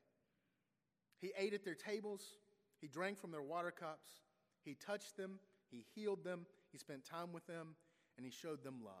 He 1.19 1.31
ate 1.37 1.53
at 1.53 1.63
their 1.63 1.75
tables, 1.75 2.23
he 2.79 2.87
drank 2.87 3.19
from 3.19 3.31
their 3.31 3.41
water 3.41 3.71
cups, 3.71 4.09
he 4.63 4.75
touched 4.75 5.17
them, 5.17 5.39
he 5.69 5.85
healed 5.95 6.23
them, 6.23 6.45
he 6.71 6.77
spent 6.77 7.05
time 7.05 7.31
with 7.33 7.45
them, 7.47 7.75
and 8.17 8.25
he 8.25 8.31
showed 8.31 8.63
them 8.63 8.79
love. 8.83 8.93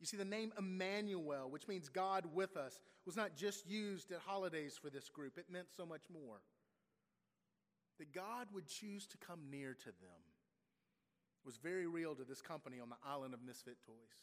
You 0.00 0.06
see, 0.06 0.16
the 0.16 0.24
name 0.24 0.52
Emmanuel, 0.56 1.50
which 1.50 1.66
means 1.66 1.88
God 1.88 2.24
with 2.32 2.56
us, 2.56 2.80
was 3.04 3.16
not 3.16 3.36
just 3.36 3.68
used 3.68 4.12
at 4.12 4.20
holidays 4.24 4.78
for 4.80 4.90
this 4.90 5.08
group, 5.08 5.38
it 5.38 5.46
meant 5.50 5.66
so 5.76 5.84
much 5.84 6.02
more. 6.12 6.40
That 7.98 8.12
God 8.12 8.46
would 8.54 8.68
choose 8.68 9.06
to 9.08 9.16
come 9.18 9.50
near 9.50 9.74
to 9.74 9.86
them 9.86 10.22
was 11.48 11.56
very 11.56 11.86
real 11.86 12.14
to 12.14 12.24
this 12.24 12.42
company 12.42 12.78
on 12.78 12.90
the 12.90 13.00
island 13.08 13.32
of 13.32 13.40
misfit 13.42 13.78
toys. 13.80 14.20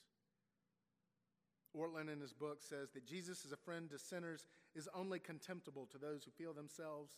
Ortlund, 1.75 2.11
in 2.13 2.21
his 2.21 2.33
book, 2.33 2.61
says 2.61 2.91
that 2.91 3.05
Jesus 3.05 3.43
is 3.43 3.51
a 3.51 3.57
friend 3.57 3.89
to 3.89 3.97
sinners 3.97 4.45
is 4.75 4.87
only 4.93 5.17
contemptible 5.17 5.87
to 5.91 5.97
those 5.97 6.23
who 6.23 6.31
feel 6.31 6.53
themselves 6.53 7.13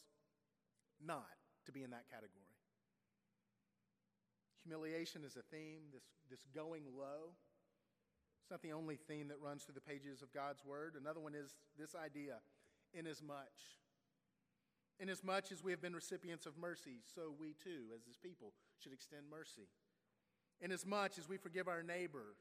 not 1.05 1.37
to 1.65 1.73
be 1.73 1.83
in 1.83 1.91
that 1.91 2.09
category. 2.09 2.55
Humiliation 4.63 5.23
is 5.25 5.35
a 5.35 5.43
theme, 5.53 5.91
this, 5.93 6.03
this 6.29 6.45
going 6.55 6.83
low. 6.97 7.35
It's 8.47 8.51
not 8.53 8.61
the 8.61 8.71
only 8.71 8.95
theme 8.95 9.27
that 9.27 9.41
runs 9.43 9.63
through 9.63 9.75
the 9.75 9.81
pages 9.81 10.21
of 10.21 10.31
God's 10.31 10.63
Word. 10.63 10.95
Another 10.97 11.19
one 11.19 11.35
is 11.35 11.53
this 11.77 11.93
idea 11.95 12.35
inasmuch. 12.93 13.59
Inasmuch 15.01 15.51
as 15.51 15.61
we 15.61 15.71
have 15.71 15.81
been 15.81 15.93
recipients 15.93 16.45
of 16.45 16.57
mercy, 16.57 17.01
so 17.13 17.33
we 17.37 17.55
too, 17.61 17.91
as 17.93 18.05
His 18.05 18.15
people, 18.15 18.53
should 18.79 18.93
extend 18.93 19.23
mercy. 19.29 19.67
Inasmuch 20.61 21.19
as 21.19 21.27
we 21.27 21.35
forgive 21.35 21.67
our 21.67 21.83
neighbor, 21.83 22.37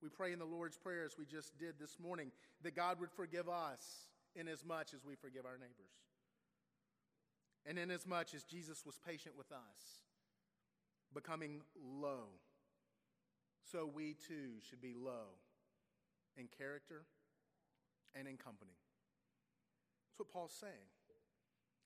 we 0.00 0.08
pray 0.08 0.32
in 0.32 0.38
the 0.38 0.44
Lord's 0.44 0.76
Prayer, 0.76 1.04
as 1.04 1.18
we 1.18 1.26
just 1.26 1.58
did 1.58 1.80
this 1.80 1.98
morning, 1.98 2.30
that 2.62 2.76
God 2.76 3.00
would 3.00 3.10
forgive 3.10 3.48
us 3.48 4.06
inasmuch 4.36 4.52
as 4.52 4.64
much 4.64 4.94
as 4.94 5.04
we 5.04 5.16
forgive 5.16 5.46
our 5.46 5.58
neighbors. 5.58 5.98
And 7.66 7.76
inasmuch 7.76 8.34
as 8.36 8.44
Jesus 8.44 8.86
was 8.86 9.00
patient 9.04 9.34
with 9.36 9.50
us, 9.50 10.04
becoming 11.12 11.62
low 11.74 12.28
so 13.64 13.90
we 13.92 14.14
too 14.14 14.60
should 14.68 14.80
be 14.80 14.94
low 14.94 15.36
in 16.36 16.48
character 16.56 17.04
and 18.14 18.26
in 18.26 18.36
company. 18.36 18.72
That's 20.08 20.18
what 20.18 20.32
Paul's 20.32 20.56
saying. 20.58 20.88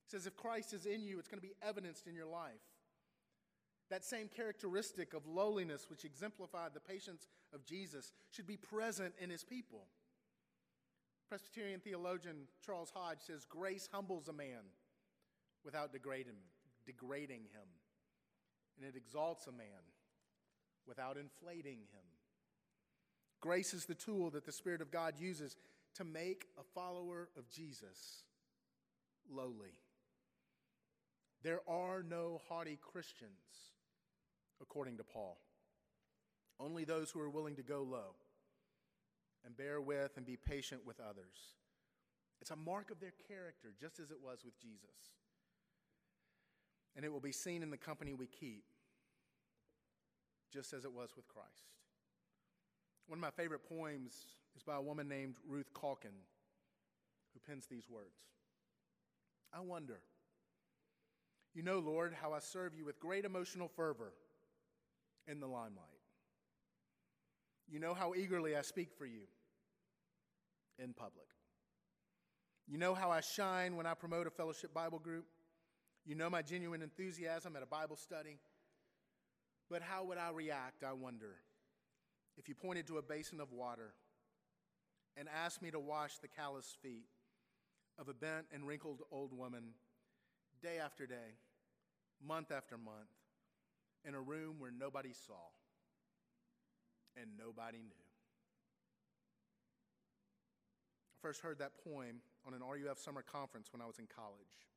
He 0.05 0.11
says, 0.11 0.27
if 0.27 0.35
Christ 0.35 0.73
is 0.73 0.85
in 0.85 1.03
you, 1.03 1.19
it's 1.19 1.27
going 1.27 1.41
to 1.41 1.47
be 1.47 1.55
evidenced 1.61 2.07
in 2.07 2.15
your 2.15 2.27
life. 2.27 2.53
That 3.89 4.03
same 4.03 4.27
characteristic 4.27 5.13
of 5.13 5.27
lowliness, 5.27 5.87
which 5.89 6.05
exemplified 6.05 6.71
the 6.73 6.79
patience 6.79 7.27
of 7.53 7.65
Jesus, 7.65 8.11
should 8.31 8.47
be 8.47 8.57
present 8.57 9.13
in 9.19 9.29
his 9.29 9.43
people. 9.43 9.85
Presbyterian 11.29 11.79
theologian 11.79 12.47
Charles 12.63 12.91
Hodge 12.93 13.19
says, 13.25 13.45
Grace 13.45 13.89
humbles 13.91 14.27
a 14.27 14.33
man 14.33 14.69
without 15.63 15.91
degrading, 15.91 16.35
him, 16.85 17.67
and 18.77 18.87
it 18.87 18.95
exalts 18.95 19.47
a 19.47 19.51
man 19.51 19.81
without 20.87 21.17
inflating 21.17 21.79
him. 21.79 22.05
Grace 23.41 23.73
is 23.73 23.85
the 23.85 23.95
tool 23.95 24.29
that 24.31 24.45
the 24.45 24.51
Spirit 24.51 24.81
of 24.81 24.91
God 24.91 25.15
uses 25.19 25.55
to 25.95 26.03
make 26.03 26.45
a 26.59 26.63
follower 26.63 27.29
of 27.37 27.49
Jesus 27.49 28.23
lowly. 29.31 29.73
There 31.43 31.61
are 31.67 32.01
no 32.01 32.41
haughty 32.49 32.79
Christians, 32.81 33.71
according 34.61 34.97
to 34.97 35.03
Paul. 35.03 35.37
Only 36.59 36.85
those 36.85 37.11
who 37.11 37.19
are 37.19 37.29
willing 37.29 37.55
to 37.57 37.63
go 37.63 37.83
low 37.83 38.15
and 39.45 39.55
bear 39.55 39.79
with 39.79 40.17
and 40.17 40.25
be 40.25 40.37
patient 40.37 40.81
with 40.85 40.99
others. 40.99 41.53
It's 42.41 42.51
a 42.51 42.55
mark 42.55 42.91
of 42.91 42.99
their 42.99 43.13
character, 43.27 43.73
just 43.79 43.99
as 43.99 44.09
it 44.11 44.17
was 44.21 44.39
with 44.43 44.59
Jesus. 44.59 45.13
And 46.95 47.05
it 47.05 47.11
will 47.11 47.19
be 47.19 47.31
seen 47.31 47.61
in 47.61 47.69
the 47.69 47.77
company 47.77 48.13
we 48.13 48.27
keep 48.27 48.63
just 50.55 50.71
as 50.71 50.85
it 50.85 50.93
was 50.93 51.09
with 51.17 51.27
Christ. 51.27 51.67
One 53.07 53.19
of 53.19 53.21
my 53.21 53.29
favorite 53.29 53.67
poems 53.67 54.13
is 54.55 54.63
by 54.63 54.77
a 54.77 54.81
woman 54.81 55.09
named 55.09 55.35
Ruth 55.45 55.69
Calkin, 55.79 56.15
who 57.33 57.39
pens 57.45 57.67
these 57.69 57.89
words 57.89 58.15
I 59.53 59.59
wonder, 59.59 59.99
you 61.53 61.61
know, 61.61 61.79
Lord, 61.79 62.13
how 62.21 62.33
I 62.33 62.39
serve 62.39 62.73
you 62.73 62.85
with 62.85 62.99
great 62.99 63.25
emotional 63.25 63.67
fervor 63.67 64.13
in 65.27 65.39
the 65.39 65.47
limelight. 65.47 65.85
You 67.67 67.79
know 67.79 67.93
how 67.93 68.13
eagerly 68.15 68.55
I 68.55 68.61
speak 68.61 68.89
for 68.97 69.05
you 69.05 69.23
in 70.77 70.93
public. 70.93 71.27
You 72.67 72.77
know 72.77 72.93
how 72.93 73.11
I 73.11 73.21
shine 73.21 73.75
when 73.75 73.85
I 73.85 73.93
promote 73.93 74.27
a 74.27 74.29
fellowship 74.31 74.73
Bible 74.73 74.99
group. 74.99 75.25
You 76.05 76.15
know 76.15 76.29
my 76.29 76.41
genuine 76.41 76.81
enthusiasm 76.81 77.55
at 77.55 77.63
a 77.63 77.67
Bible 77.67 77.95
study. 77.95 78.37
But 79.69 79.81
how 79.81 80.03
would 80.05 80.17
I 80.17 80.29
react, 80.31 80.83
I 80.83 80.93
wonder, 80.93 81.35
if 82.37 82.47
you 82.47 82.55
pointed 82.55 82.87
to 82.87 82.97
a 82.97 83.01
basin 83.01 83.39
of 83.39 83.51
water 83.51 83.93
and 85.17 85.27
asked 85.29 85.61
me 85.61 85.71
to 85.71 85.79
wash 85.79 86.17
the 86.19 86.27
calloused 86.27 86.77
feet 86.81 87.05
of 87.97 88.09
a 88.09 88.13
bent 88.13 88.45
and 88.53 88.67
wrinkled 88.67 89.01
old 89.11 89.35
woman 89.35 89.73
day 90.61 90.77
after 90.83 91.07
day, 91.07 91.39
month 92.25 92.51
after 92.51 92.77
month, 92.77 93.09
in 94.07 94.13
a 94.13 94.21
room 94.21 94.55
where 94.59 94.71
nobody 94.71 95.13
saw 95.13 95.49
and 97.19 97.31
nobody 97.37 97.79
knew? 97.79 98.05
I 101.13 101.17
first 101.21 101.41
heard 101.41 101.59
that 101.59 101.71
poem 101.83 102.21
on 102.45 102.53
an 102.53 102.61
RUF 102.61 102.99
summer 102.99 103.23
conference 103.23 103.73
when 103.73 103.81
I 103.81 103.87
was 103.87 103.97
in 103.97 104.07
college. 104.13 104.69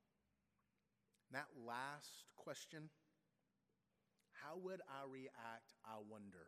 that 1.33 1.47
last 1.67 2.25
question, 2.37 2.89
how 4.43 4.57
would 4.63 4.81
I 4.87 5.05
react, 5.11 5.75
I 5.85 5.99
wonder, 6.09 6.47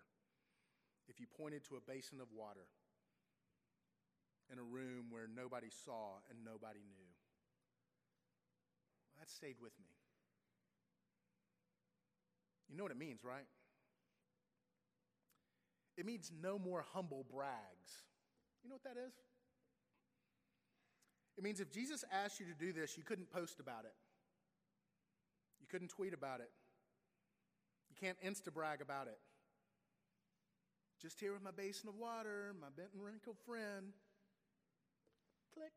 if 1.08 1.20
you 1.20 1.26
pointed 1.26 1.64
to 1.66 1.76
a 1.76 1.80
basin 1.80 2.20
of 2.20 2.28
water 2.34 2.66
in 4.52 4.58
a 4.58 4.62
room 4.62 5.06
where 5.10 5.26
nobody 5.26 5.68
saw 5.84 6.18
and 6.30 6.44
nobody 6.44 6.80
knew? 6.80 7.10
That 9.18 9.28
stayed 9.30 9.56
with 9.60 9.72
me. 9.80 9.90
You 12.68 12.76
know 12.76 12.84
what 12.84 12.92
it 12.92 12.98
means, 12.98 13.24
right? 13.24 13.46
It 15.96 16.06
means 16.06 16.30
no 16.40 16.58
more 16.58 16.84
humble 16.94 17.26
brags. 17.30 18.06
You 18.62 18.70
know 18.70 18.76
what 18.76 18.84
that 18.84 19.00
is? 19.00 19.12
It 21.36 21.44
means 21.44 21.60
if 21.60 21.70
Jesus 21.70 22.04
asked 22.12 22.38
you 22.38 22.46
to 22.46 22.54
do 22.54 22.72
this, 22.72 22.96
you 22.96 23.02
couldn't 23.02 23.30
post 23.30 23.60
about 23.60 23.84
it. 23.84 23.94
You 25.60 25.66
couldn't 25.70 25.88
tweet 25.88 26.14
about 26.14 26.40
it. 26.40 26.50
You 27.90 27.96
can't 28.00 28.16
insta 28.24 28.52
brag 28.52 28.80
about 28.80 29.08
it. 29.08 29.18
Just 31.02 31.18
here 31.18 31.32
with 31.32 31.42
my 31.42 31.50
basin 31.50 31.88
of 31.88 31.96
water, 31.96 32.54
my 32.60 32.68
bent 32.76 32.90
and 32.94 33.02
wrinkled 33.02 33.36
friend. 33.44 33.92
Click. 35.52 35.72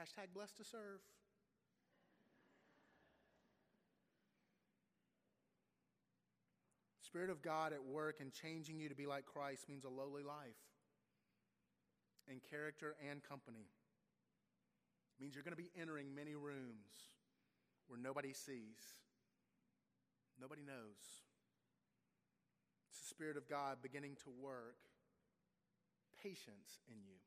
Hashtag 0.00 0.32
blessed 0.34 0.56
to 0.58 0.64
serve. 0.64 1.00
Spirit 7.00 7.30
of 7.30 7.42
God 7.42 7.72
at 7.72 7.82
work 7.82 8.20
and 8.20 8.30
changing 8.32 8.78
you 8.78 8.90
to 8.90 8.94
be 8.94 9.06
like 9.06 9.24
Christ 9.24 9.68
means 9.68 9.84
a 9.84 9.88
lowly 9.88 10.22
life 10.22 10.60
in 12.30 12.38
character 12.50 12.94
and 13.10 13.22
company. 13.22 13.64
It 15.18 15.22
means 15.22 15.34
you're 15.34 15.42
going 15.42 15.56
to 15.56 15.62
be 15.62 15.70
entering 15.80 16.14
many 16.14 16.34
rooms 16.34 17.08
where 17.88 17.98
nobody 17.98 18.34
sees 18.34 18.98
Nobody 20.40 20.62
knows. 20.62 21.26
It's 22.90 23.00
the 23.00 23.14
Spirit 23.14 23.36
of 23.36 23.48
God 23.48 23.78
beginning 23.82 24.16
to 24.24 24.30
work 24.30 24.78
patience 26.22 26.80
in 26.90 26.98
you. 27.02 27.18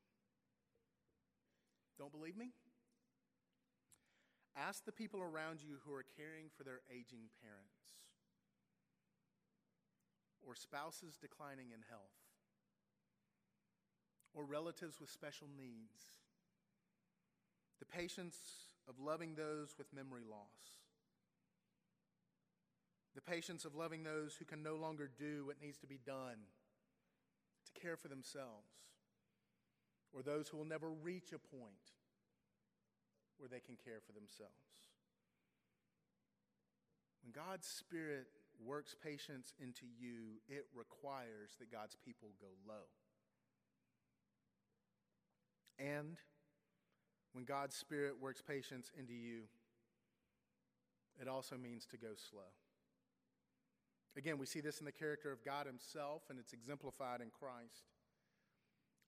Don't 1.98 2.12
believe 2.12 2.36
me? 2.36 2.52
Ask 4.56 4.84
the 4.84 4.92
people 4.92 5.20
around 5.20 5.60
you 5.62 5.76
who 5.84 5.94
are 5.94 6.04
caring 6.16 6.46
for 6.56 6.64
their 6.64 6.80
aging 6.90 7.32
parents 7.40 7.78
or 10.46 10.54
spouses 10.54 11.16
declining 11.16 11.70
in 11.72 11.80
health 11.88 12.20
or 14.34 14.44
relatives 14.44 15.00
with 15.00 15.10
special 15.10 15.46
needs, 15.56 16.20
the 17.78 17.86
patience 17.86 18.38
of 18.88 18.98
loving 18.98 19.34
those 19.34 19.74
with 19.78 19.92
memory 19.94 20.24
loss, 20.28 20.81
the 23.14 23.20
patience 23.20 23.64
of 23.64 23.74
loving 23.74 24.04
those 24.04 24.36
who 24.38 24.44
can 24.44 24.62
no 24.62 24.76
longer 24.76 25.10
do 25.18 25.44
what 25.46 25.60
needs 25.60 25.78
to 25.78 25.86
be 25.86 25.98
done 26.04 26.46
to 27.66 27.80
care 27.80 27.96
for 27.96 28.08
themselves, 28.08 28.72
or 30.12 30.22
those 30.22 30.48
who 30.48 30.56
will 30.56 30.64
never 30.64 30.90
reach 30.90 31.32
a 31.32 31.38
point 31.38 31.92
where 33.38 33.48
they 33.48 33.60
can 33.60 33.76
care 33.76 34.00
for 34.06 34.12
themselves. 34.12 34.52
When 37.22 37.32
God's 37.32 37.66
Spirit 37.66 38.26
works 38.64 38.94
patience 39.02 39.52
into 39.60 39.84
you, 39.98 40.40
it 40.48 40.66
requires 40.74 41.56
that 41.58 41.70
God's 41.70 41.96
people 42.04 42.30
go 42.40 42.48
low. 42.66 42.86
And 45.78 46.18
when 47.32 47.44
God's 47.44 47.76
Spirit 47.76 48.20
works 48.20 48.42
patience 48.42 48.90
into 48.98 49.12
you, 49.14 49.42
it 51.20 51.28
also 51.28 51.56
means 51.56 51.86
to 51.86 51.96
go 51.96 52.08
slow. 52.30 52.50
Again, 54.16 54.38
we 54.38 54.46
see 54.46 54.60
this 54.60 54.78
in 54.78 54.84
the 54.84 54.92
character 54.92 55.32
of 55.32 55.44
God 55.44 55.66
Himself, 55.66 56.22
and 56.28 56.38
it's 56.38 56.52
exemplified 56.52 57.20
in 57.20 57.28
Christ. 57.30 57.84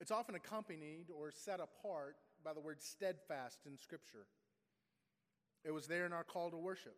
It's 0.01 0.11
often 0.11 0.35
accompanied 0.35 1.07
or 1.15 1.31
set 1.31 1.61
apart 1.61 2.17
by 2.45 2.53
the 2.53 2.61
word 2.61 2.83
steadfast 2.83 3.61
in 3.67 3.77
Scripture. 3.77 4.27
It 5.65 5.73
was 5.73 5.87
there 5.87 6.07
in 6.07 6.13
our 6.13 6.25
call 6.25 6.51
to 6.51 6.57
worship. 6.57 6.97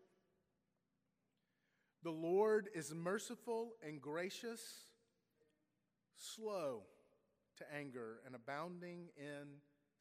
The 2.02 2.10
Lord 2.10 2.68
is 2.74 2.94
merciful 2.94 3.72
and 3.84 4.00
gracious, 4.00 4.60
slow 6.16 6.82
to 7.58 7.64
anger, 7.74 8.20
and 8.26 8.34
abounding 8.34 9.08
in 9.16 9.60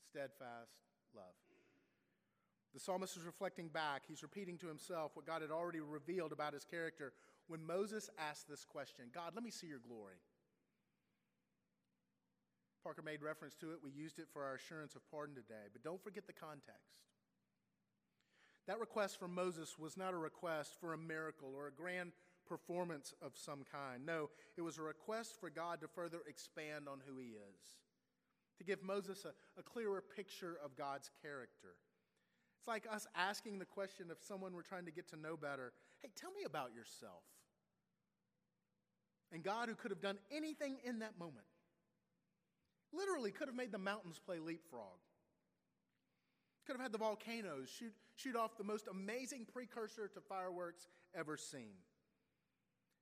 steadfast 0.09 0.71
love. 1.15 1.33
The 2.73 2.79
psalmist 2.79 3.15
is 3.15 3.23
reflecting 3.23 3.69
back. 3.69 4.03
He's 4.07 4.21
repeating 4.21 4.57
to 4.57 4.67
himself 4.67 5.11
what 5.15 5.25
God 5.25 5.41
had 5.41 5.51
already 5.51 5.79
revealed 5.79 6.33
about 6.33 6.53
his 6.53 6.65
character 6.65 7.13
when 7.47 7.65
Moses 7.65 8.09
asked 8.17 8.49
this 8.49 8.65
question 8.65 9.05
God, 9.13 9.31
let 9.35 9.43
me 9.43 9.51
see 9.51 9.67
your 9.67 9.79
glory. 9.79 10.17
Parker 12.83 13.01
made 13.01 13.23
reference 13.23 13.55
to 13.55 13.71
it. 13.71 13.79
We 13.83 13.89
used 13.89 14.19
it 14.19 14.27
for 14.31 14.43
our 14.43 14.55
assurance 14.55 14.95
of 14.95 15.01
pardon 15.09 15.33
today, 15.33 15.73
but 15.73 15.83
don't 15.83 16.03
forget 16.03 16.27
the 16.27 16.33
context. 16.33 17.01
That 18.67 18.79
request 18.79 19.19
from 19.19 19.33
Moses 19.33 19.77
was 19.77 19.97
not 19.97 20.13
a 20.13 20.17
request 20.17 20.75
for 20.79 20.93
a 20.93 20.97
miracle 20.97 21.53
or 21.55 21.67
a 21.67 21.71
grand 21.71 22.11
performance 22.47 23.13
of 23.21 23.35
some 23.35 23.63
kind. 23.71 24.05
No, 24.05 24.29
it 24.55 24.61
was 24.61 24.77
a 24.77 24.83
request 24.83 25.39
for 25.39 25.49
God 25.49 25.81
to 25.81 25.87
further 25.87 26.19
expand 26.27 26.87
on 26.87 26.99
who 27.07 27.17
he 27.17 27.29
is, 27.29 27.59
to 28.59 28.63
give 28.63 28.83
Moses 28.83 29.25
a, 29.25 29.59
a 29.59 29.63
clearer 29.63 30.03
picture 30.15 30.57
of 30.63 30.75
God's 30.75 31.09
character. 31.21 31.77
It's 32.59 32.67
like 32.67 32.85
us 32.91 33.07
asking 33.15 33.59
the 33.59 33.65
question 33.65 34.09
of 34.11 34.17
someone 34.19 34.53
we're 34.53 34.61
trying 34.61 34.85
to 34.85 34.91
get 34.91 35.09
to 35.09 35.17
know 35.17 35.37
better 35.37 35.73
hey, 36.01 36.11
tell 36.15 36.31
me 36.31 36.43
about 36.45 36.69
yourself. 36.75 37.23
And 39.31 39.43
God, 39.43 39.69
who 39.69 39.75
could 39.75 39.91
have 39.91 40.01
done 40.01 40.17
anything 40.31 40.77
in 40.85 40.99
that 40.99 41.17
moment, 41.19 41.45
literally 42.93 43.31
could 43.31 43.47
have 43.47 43.55
made 43.55 43.71
the 43.71 43.77
mountains 43.77 44.19
play 44.23 44.39
leapfrog, 44.39 44.99
could 46.65 46.73
have 46.73 46.81
had 46.81 46.91
the 46.91 46.97
volcanoes 46.97 47.69
shoot, 47.69 47.93
shoot 48.15 48.35
off 48.35 48.57
the 48.57 48.63
most 48.63 48.87
amazing 48.89 49.45
precursor 49.51 50.07
to 50.07 50.21
fireworks 50.21 50.87
ever 51.13 51.37
seen. 51.37 51.73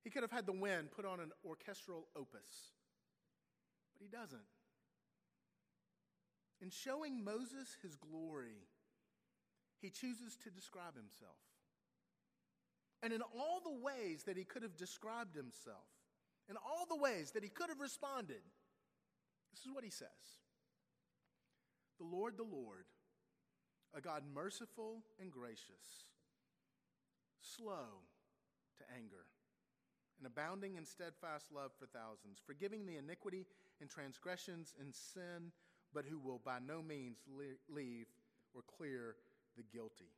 He 0.03 0.09
could 0.09 0.23
have 0.23 0.31
had 0.31 0.45
the 0.45 0.51
wind 0.53 0.91
put 0.91 1.05
on 1.05 1.19
an 1.19 1.31
orchestral 1.45 2.07
opus, 2.15 2.73
but 3.93 4.01
he 4.01 4.09
doesn't. 4.09 4.41
In 6.61 6.69
showing 6.69 7.23
Moses 7.23 7.77
his 7.81 7.95
glory, 7.95 8.67
he 9.81 9.89
chooses 9.89 10.37
to 10.43 10.49
describe 10.49 10.95
himself. 10.95 11.35
And 13.01 13.11
in 13.11 13.21
all 13.21 13.61
the 13.63 13.83
ways 13.83 14.23
that 14.23 14.37
he 14.37 14.45
could 14.45 14.63
have 14.63 14.77
described 14.77 15.35
himself, 15.35 15.92
in 16.49 16.57
all 16.57 16.85
the 16.89 17.01
ways 17.01 17.31
that 17.31 17.43
he 17.43 17.49
could 17.49 17.69
have 17.69 17.79
responded, 17.79 18.41
this 19.51 19.65
is 19.65 19.71
what 19.71 19.83
he 19.83 19.89
says 19.89 20.41
The 21.99 22.05
Lord, 22.05 22.37
the 22.37 22.43
Lord, 22.43 22.85
a 23.95 24.01
God 24.01 24.23
merciful 24.33 25.03
and 25.19 25.31
gracious, 25.31 26.07
slow 27.39 28.01
to 28.77 28.83
anger, 28.95 29.25
and 30.17 30.27
abounding 30.27 30.75
in 30.75 30.85
steadfast 30.85 31.51
love 31.53 31.71
for 31.77 31.85
thousands, 31.85 32.39
forgiving 32.45 32.85
the 32.85 32.97
iniquity 32.97 33.45
and 33.79 33.89
transgressions 33.89 34.73
and 34.79 34.93
sin, 34.93 35.51
but 35.93 36.05
who 36.09 36.17
will 36.17 36.41
by 36.43 36.57
no 36.65 36.81
means 36.81 37.17
leave 37.69 38.07
or 38.53 38.61
clear 38.77 39.15
the 39.55 39.63
guilty. 39.63 40.11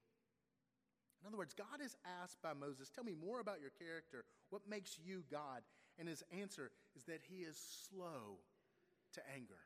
In 1.22 1.28
other 1.28 1.38
words, 1.38 1.54
God 1.54 1.82
is 1.84 1.96
asked 2.22 2.42
by 2.42 2.54
Moses, 2.54 2.90
Tell 2.90 3.04
me 3.04 3.16
more 3.20 3.40
about 3.40 3.60
your 3.60 3.72
character. 3.72 4.26
What 4.52 4.62
makes 4.70 5.00
you 5.04 5.24
God? 5.32 5.64
And 5.97 6.08
his 6.08 6.23
answer 6.31 6.71
is 6.95 7.03
that 7.05 7.21
he 7.23 7.43
is 7.43 7.58
slow 7.88 8.39
to 9.13 9.21
anger 9.34 9.63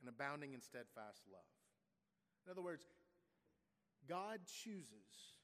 and 0.00 0.08
abounding 0.08 0.54
in 0.54 0.60
steadfast 0.60 1.22
love. 1.30 1.52
In 2.46 2.50
other 2.50 2.62
words, 2.62 2.84
God 4.08 4.40
chooses, 4.64 5.36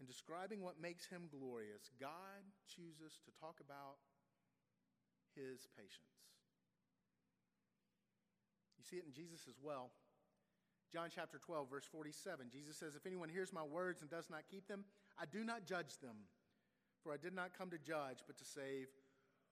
in 0.00 0.06
describing 0.06 0.62
what 0.62 0.80
makes 0.80 1.06
him 1.06 1.28
glorious, 1.30 1.90
God 2.00 2.42
chooses 2.66 3.20
to 3.24 3.30
talk 3.40 3.60
about 3.60 4.00
his 5.36 5.68
patience. 5.76 6.16
You 8.78 8.84
see 8.84 8.96
it 8.96 9.04
in 9.06 9.12
Jesus 9.12 9.44
as 9.48 9.56
well. 9.62 9.90
John 10.92 11.08
chapter 11.12 11.38
12, 11.38 11.68
verse 11.68 11.86
47, 11.90 12.46
Jesus 12.52 12.76
says, 12.76 12.94
If 12.94 13.06
anyone 13.06 13.28
hears 13.28 13.52
my 13.52 13.64
words 13.64 14.00
and 14.00 14.08
does 14.08 14.30
not 14.30 14.42
keep 14.50 14.68
them, 14.68 14.84
I 15.18 15.24
do 15.26 15.42
not 15.42 15.66
judge 15.66 15.98
them, 15.98 16.16
for 17.04 17.12
I 17.12 17.18
did 17.18 17.34
not 17.34 17.56
come 17.56 17.70
to 17.70 17.78
judge, 17.78 18.24
but 18.26 18.38
to 18.38 18.44
save 18.44 18.88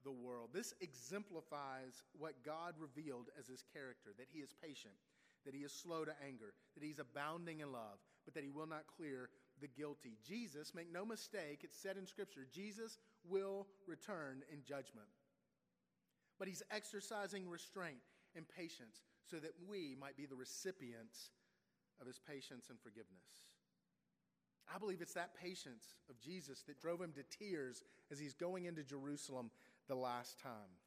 the 0.04 0.10
world. 0.10 0.50
This 0.52 0.74
exemplifies 0.80 2.02
what 2.18 2.42
God 2.44 2.74
revealed 2.80 3.28
as 3.38 3.46
his 3.46 3.62
character 3.72 4.10
that 4.18 4.26
he 4.32 4.40
is 4.40 4.54
patient, 4.64 4.94
that 5.44 5.54
he 5.54 5.60
is 5.60 5.72
slow 5.72 6.04
to 6.04 6.14
anger, 6.26 6.54
that 6.74 6.82
he's 6.82 6.98
abounding 6.98 7.60
in 7.60 7.70
love, 7.70 8.00
but 8.24 8.34
that 8.34 8.42
he 8.42 8.50
will 8.50 8.66
not 8.66 8.86
clear 8.96 9.28
the 9.60 9.68
guilty. 9.68 10.16
Jesus, 10.26 10.74
make 10.74 10.90
no 10.90 11.04
mistake, 11.04 11.60
it's 11.62 11.78
said 11.78 11.96
in 11.96 12.06
Scripture, 12.06 12.46
Jesus 12.52 12.98
will 13.28 13.66
return 13.86 14.42
in 14.52 14.64
judgment. 14.64 15.06
But 16.38 16.48
he's 16.48 16.62
exercising 16.70 17.48
restraint 17.48 18.02
and 18.34 18.46
patience 18.48 19.02
so 19.30 19.36
that 19.36 19.52
we 19.68 19.96
might 20.00 20.16
be 20.16 20.26
the 20.26 20.34
recipients 20.34 21.30
of 22.00 22.06
his 22.06 22.18
patience 22.18 22.70
and 22.70 22.80
forgiveness. 22.80 23.51
I 24.74 24.78
believe 24.78 25.00
it's 25.00 25.14
that 25.14 25.34
patience 25.34 25.84
of 26.08 26.18
Jesus 26.20 26.62
that 26.66 26.80
drove 26.80 27.00
him 27.00 27.12
to 27.12 27.38
tears 27.38 27.82
as 28.10 28.18
he's 28.18 28.34
going 28.34 28.64
into 28.64 28.82
Jerusalem 28.82 29.50
the 29.88 29.94
last 29.94 30.38
time. 30.40 30.78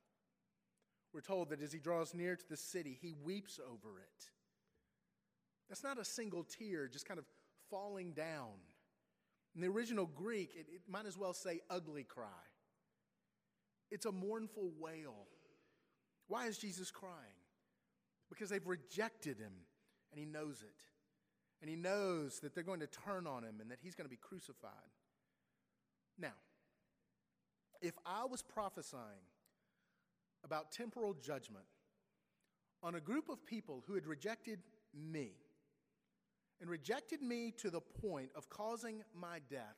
We're 1.13 1.21
told 1.21 1.49
that 1.49 1.61
as 1.61 1.71
he 1.71 1.79
draws 1.79 2.13
near 2.13 2.35
to 2.35 2.49
the 2.49 2.57
city, 2.57 2.97
he 2.99 3.13
weeps 3.23 3.59
over 3.59 3.99
it. 3.99 4.25
That's 5.69 5.83
not 5.83 5.99
a 5.99 6.05
single 6.05 6.43
tear 6.43 6.87
just 6.87 7.07
kind 7.07 7.19
of 7.19 7.25
falling 7.69 8.13
down. 8.13 8.53
In 9.55 9.61
the 9.61 9.67
original 9.67 10.05
Greek, 10.05 10.51
it, 10.55 10.67
it 10.69 10.81
might 10.89 11.05
as 11.05 11.17
well 11.17 11.33
say 11.33 11.61
ugly 11.69 12.03
cry. 12.03 12.25
It's 13.91 14.05
a 14.05 14.11
mournful 14.11 14.71
wail. 14.79 15.27
Why 16.27 16.47
is 16.47 16.57
Jesus 16.57 16.91
crying? 16.91 17.13
Because 18.29 18.49
they've 18.49 18.67
rejected 18.67 19.37
him, 19.37 19.53
and 20.11 20.19
he 20.19 20.25
knows 20.25 20.63
it. 20.63 20.83
And 21.61 21.69
he 21.69 21.75
knows 21.75 22.39
that 22.41 22.53
they're 22.53 22.63
going 22.63 22.81
to 22.81 22.87
turn 22.87 23.25
on 23.27 23.43
him 23.43 23.55
and 23.61 23.71
that 23.71 23.79
he's 23.81 23.95
going 23.95 24.05
to 24.05 24.09
be 24.09 24.19
crucified. 24.21 24.71
Now, 26.17 26.33
if 27.81 27.93
I 28.05 28.25
was 28.25 28.41
prophesying 28.41 29.25
about 30.43 30.71
temporal 30.71 31.13
judgment 31.13 31.65
on 32.83 32.95
a 32.95 32.99
group 32.99 33.29
of 33.29 33.45
people 33.45 33.83
who 33.87 33.95
had 33.95 34.05
rejected 34.05 34.59
me, 34.93 35.31
and 36.61 36.69
rejected 36.69 37.21
me 37.21 37.51
to 37.57 37.69
the 37.69 37.81
point 37.81 38.29
of 38.35 38.49
causing 38.49 39.03
my 39.13 39.39
death, 39.49 39.77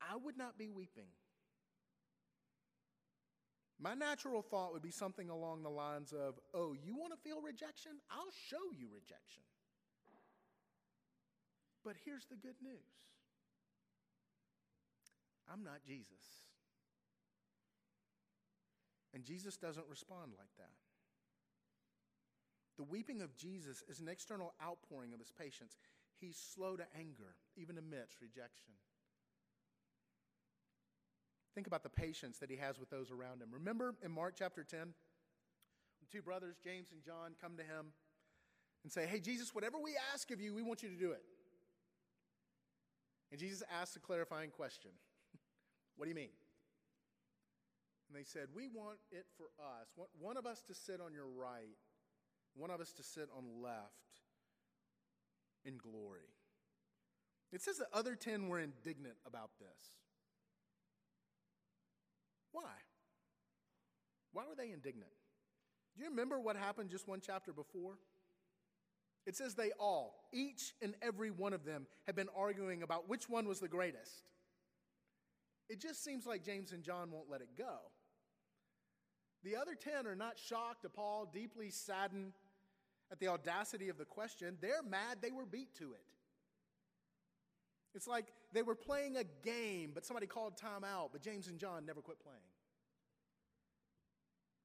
I 0.00 0.16
would 0.16 0.36
not 0.36 0.58
be 0.58 0.68
weeping. 0.68 1.08
My 3.78 3.94
natural 3.94 4.42
thought 4.42 4.72
would 4.72 4.82
be 4.82 4.90
something 4.90 5.30
along 5.30 5.62
the 5.62 5.70
lines 5.70 6.12
of, 6.12 6.38
Oh, 6.52 6.74
you 6.74 6.96
want 6.96 7.12
to 7.12 7.18
feel 7.18 7.40
rejection? 7.40 7.92
I'll 8.10 8.32
show 8.48 8.76
you 8.76 8.88
rejection. 8.92 9.42
But 11.84 11.96
here's 12.04 12.26
the 12.26 12.36
good 12.36 12.56
news 12.62 13.00
I'm 15.50 15.64
not 15.64 15.82
Jesus. 15.86 16.44
And 19.12 19.24
Jesus 19.24 19.56
doesn't 19.56 19.86
respond 19.88 20.32
like 20.38 20.54
that. 20.58 20.70
The 22.76 22.84
weeping 22.84 23.20
of 23.22 23.36
Jesus 23.36 23.82
is 23.88 24.00
an 24.00 24.08
external 24.08 24.54
outpouring 24.62 25.12
of 25.12 25.18
his 25.18 25.32
patience. 25.32 25.76
He's 26.20 26.36
slow 26.36 26.76
to 26.76 26.84
anger, 26.96 27.34
even 27.56 27.76
amidst 27.76 28.20
rejection. 28.20 28.72
Think 31.54 31.66
about 31.66 31.82
the 31.82 31.90
patience 31.90 32.38
that 32.38 32.50
he 32.50 32.56
has 32.56 32.78
with 32.78 32.90
those 32.90 33.10
around 33.10 33.42
him. 33.42 33.48
Remember 33.52 33.94
in 34.02 34.12
Mark 34.12 34.34
chapter 34.38 34.62
10, 34.62 34.94
two 36.10 36.22
brothers, 36.22 36.56
James 36.62 36.88
and 36.92 37.02
John, 37.02 37.32
come 37.40 37.56
to 37.56 37.62
him 37.62 37.92
and 38.82 38.92
say, 38.92 39.06
Hey, 39.06 39.20
Jesus, 39.20 39.54
whatever 39.54 39.78
we 39.78 39.92
ask 40.14 40.30
of 40.30 40.40
you, 40.40 40.54
we 40.54 40.62
want 40.62 40.82
you 40.82 40.88
to 40.88 40.96
do 40.96 41.10
it. 41.10 41.22
And 43.30 43.38
Jesus 43.38 43.62
asked 43.80 43.96
a 43.96 44.00
clarifying 44.00 44.50
question 44.50 44.90
What 45.96 46.04
do 46.04 46.08
you 46.10 46.14
mean? 46.14 46.30
And 48.08 48.18
they 48.18 48.24
said, 48.24 48.48
We 48.54 48.68
want 48.68 48.98
it 49.12 49.26
for 49.36 49.46
us, 49.58 49.88
want 49.96 50.10
one 50.18 50.36
of 50.36 50.46
us 50.46 50.62
to 50.68 50.74
sit 50.74 51.00
on 51.00 51.12
your 51.12 51.28
right, 51.28 51.78
one 52.54 52.70
of 52.70 52.80
us 52.80 52.92
to 52.94 53.02
sit 53.02 53.28
on 53.36 53.62
left 53.62 53.92
in 55.64 55.76
glory. 55.76 56.28
It 57.52 57.62
says 57.62 57.78
the 57.78 57.86
other 57.92 58.14
10 58.14 58.48
were 58.48 58.60
indignant 58.60 59.16
about 59.26 59.50
this. 59.58 59.96
Why? 62.52 62.62
Why 64.32 64.44
were 64.48 64.54
they 64.54 64.72
indignant? 64.72 65.10
Do 65.96 66.02
you 66.02 66.10
remember 66.10 66.40
what 66.40 66.56
happened 66.56 66.90
just 66.90 67.08
one 67.08 67.20
chapter 67.20 67.52
before? 67.52 67.98
It 69.26 69.36
says 69.36 69.54
they 69.54 69.70
all, 69.78 70.24
each 70.32 70.74
and 70.82 70.94
every 71.02 71.30
one 71.30 71.52
of 71.52 71.64
them, 71.64 71.86
had 72.06 72.16
been 72.16 72.28
arguing 72.36 72.82
about 72.82 73.08
which 73.08 73.28
one 73.28 73.46
was 73.46 73.60
the 73.60 73.68
greatest. 73.68 74.22
It 75.68 75.80
just 75.80 76.02
seems 76.02 76.26
like 76.26 76.44
James 76.44 76.72
and 76.72 76.82
John 76.82 77.10
won't 77.10 77.30
let 77.30 77.42
it 77.42 77.56
go. 77.56 77.76
The 79.44 79.56
other 79.56 79.74
10 79.74 80.06
are 80.06 80.16
not 80.16 80.38
shocked, 80.38 80.84
appalled, 80.84 81.32
deeply 81.32 81.70
saddened 81.70 82.32
at 83.10 83.20
the 83.20 83.28
audacity 83.28 83.88
of 83.88 83.98
the 83.98 84.04
question. 84.04 84.56
They're 84.60 84.82
mad 84.82 85.18
they 85.20 85.30
were 85.30 85.46
beat 85.46 85.74
to 85.76 85.92
it. 85.92 86.04
It's 87.94 88.06
like 88.06 88.26
they 88.52 88.62
were 88.62 88.74
playing 88.74 89.16
a 89.16 89.24
game, 89.44 89.90
but 89.94 90.04
somebody 90.04 90.26
called 90.26 90.56
time 90.56 90.84
out, 90.84 91.10
but 91.12 91.22
James 91.22 91.48
and 91.48 91.58
John 91.58 91.84
never 91.86 92.00
quit 92.00 92.20
playing. 92.20 92.38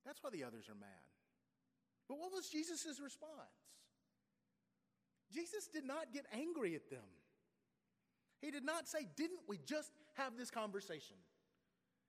That's 0.05 0.21
why 0.23 0.29
the 0.29 0.43
others 0.43 0.69
are 0.69 0.75
mad. 0.75 0.89
But 2.07 2.19
what 2.19 2.31
was 2.31 2.49
Jesus' 2.49 2.99
response? 3.03 3.31
Jesus 5.35 5.67
did 5.67 5.83
not 5.83 6.13
get 6.13 6.25
angry 6.33 6.75
at 6.75 6.89
them. 6.89 7.03
He 8.41 8.51
did 8.51 8.63
not 8.63 8.87
say, 8.87 9.07
Didn't 9.17 9.41
we 9.47 9.59
just 9.65 9.91
have 10.13 10.37
this 10.37 10.49
conversation? 10.49 11.17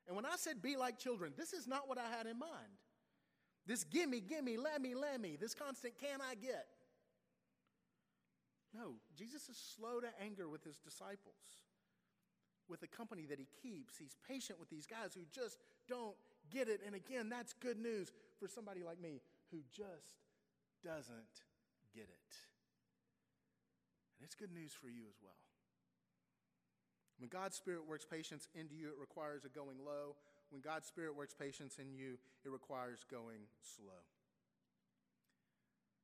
And 0.06 0.14
when 0.14 0.24
I 0.24 0.36
said 0.36 0.62
be 0.62 0.76
like 0.76 0.98
children, 0.98 1.32
this 1.36 1.52
is 1.52 1.66
not 1.66 1.88
what 1.88 1.98
I 1.98 2.08
had 2.08 2.26
in 2.26 2.38
mind. 2.38 2.78
This 3.66 3.82
gimme, 3.82 4.20
gimme, 4.20 4.56
let 4.56 4.80
me, 4.80 4.94
let 4.94 5.20
me, 5.20 5.36
this 5.40 5.54
constant 5.54 5.94
can 5.98 6.20
I 6.20 6.36
get. 6.36 6.66
No, 8.72 8.94
Jesus 9.16 9.48
is 9.48 9.56
slow 9.76 10.00
to 10.00 10.08
anger 10.22 10.48
with 10.48 10.62
his 10.62 10.76
disciples, 10.78 11.64
with 12.68 12.80
the 12.80 12.86
company 12.86 13.26
that 13.28 13.40
he 13.40 13.48
keeps. 13.62 13.98
He's 13.98 14.14
patient 14.28 14.60
with 14.60 14.70
these 14.70 14.86
guys 14.86 15.14
who 15.14 15.22
just 15.32 15.58
don't 15.88 16.14
get 16.52 16.68
it. 16.68 16.80
And 16.86 16.94
again, 16.94 17.28
that's 17.28 17.54
good 17.54 17.78
news 17.78 18.12
for 18.38 18.46
somebody 18.46 18.84
like 18.84 19.00
me 19.00 19.20
who 19.50 19.58
just 19.72 20.22
doesn't 20.84 21.42
get 21.92 22.04
it. 22.04 22.36
And 24.18 24.24
it's 24.24 24.34
good 24.34 24.52
news 24.52 24.72
for 24.72 24.88
you 24.88 25.02
as 25.08 25.16
well. 25.22 25.36
When 27.18 27.28
God's 27.28 27.56
Spirit 27.56 27.88
works 27.88 28.04
patience 28.04 28.48
into 28.54 28.74
you, 28.74 28.88
it 28.88 29.00
requires 29.00 29.44
a 29.44 29.48
going 29.48 29.78
low. 29.84 30.16
When 30.50 30.60
God's 30.60 30.86
Spirit 30.86 31.16
works 31.16 31.34
patience 31.34 31.78
in 31.78 31.92
you, 31.92 32.18
it 32.44 32.50
requires 32.50 33.04
going 33.10 33.48
slow. 33.76 34.04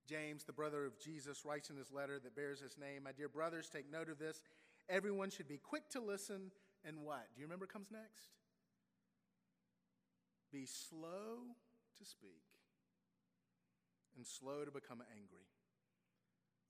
James, 0.08 0.44
the 0.44 0.52
brother 0.52 0.84
of 0.84 0.98
Jesus, 0.98 1.44
writes 1.44 1.70
in 1.70 1.76
his 1.76 1.92
letter 1.92 2.18
that 2.18 2.34
bears 2.34 2.60
his 2.60 2.76
name 2.78 3.04
My 3.04 3.12
dear 3.12 3.28
brothers, 3.28 3.68
take 3.68 3.90
note 3.90 4.08
of 4.08 4.18
this. 4.18 4.42
Everyone 4.88 5.30
should 5.30 5.48
be 5.48 5.58
quick 5.58 5.88
to 5.90 6.00
listen 6.00 6.50
and 6.84 7.02
what? 7.02 7.28
Do 7.34 7.40
you 7.40 7.46
remember 7.46 7.66
comes 7.66 7.90
next? 7.90 8.30
Be 10.52 10.66
slow 10.66 11.54
to 11.98 12.04
speak 12.04 12.42
and 14.16 14.26
slow 14.26 14.64
to 14.64 14.70
become 14.70 15.02
angry. 15.16 15.46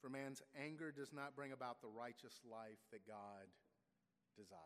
For 0.03 0.11
man's 0.11 0.43
anger 0.61 0.91
does 0.91 1.13
not 1.13 1.37
bring 1.37 1.53
about 1.53 1.81
the 1.81 1.89
righteous 1.89 2.41
life 2.45 2.83
that 2.91 3.07
God 3.07 3.47
desires. 4.37 4.59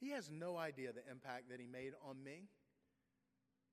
He 0.00 0.10
has 0.10 0.30
no 0.30 0.56
idea 0.56 0.92
the 0.92 1.08
impact 1.08 1.48
that 1.48 1.60
he 1.60 1.66
made 1.66 1.92
on 2.04 2.22
me. 2.22 2.48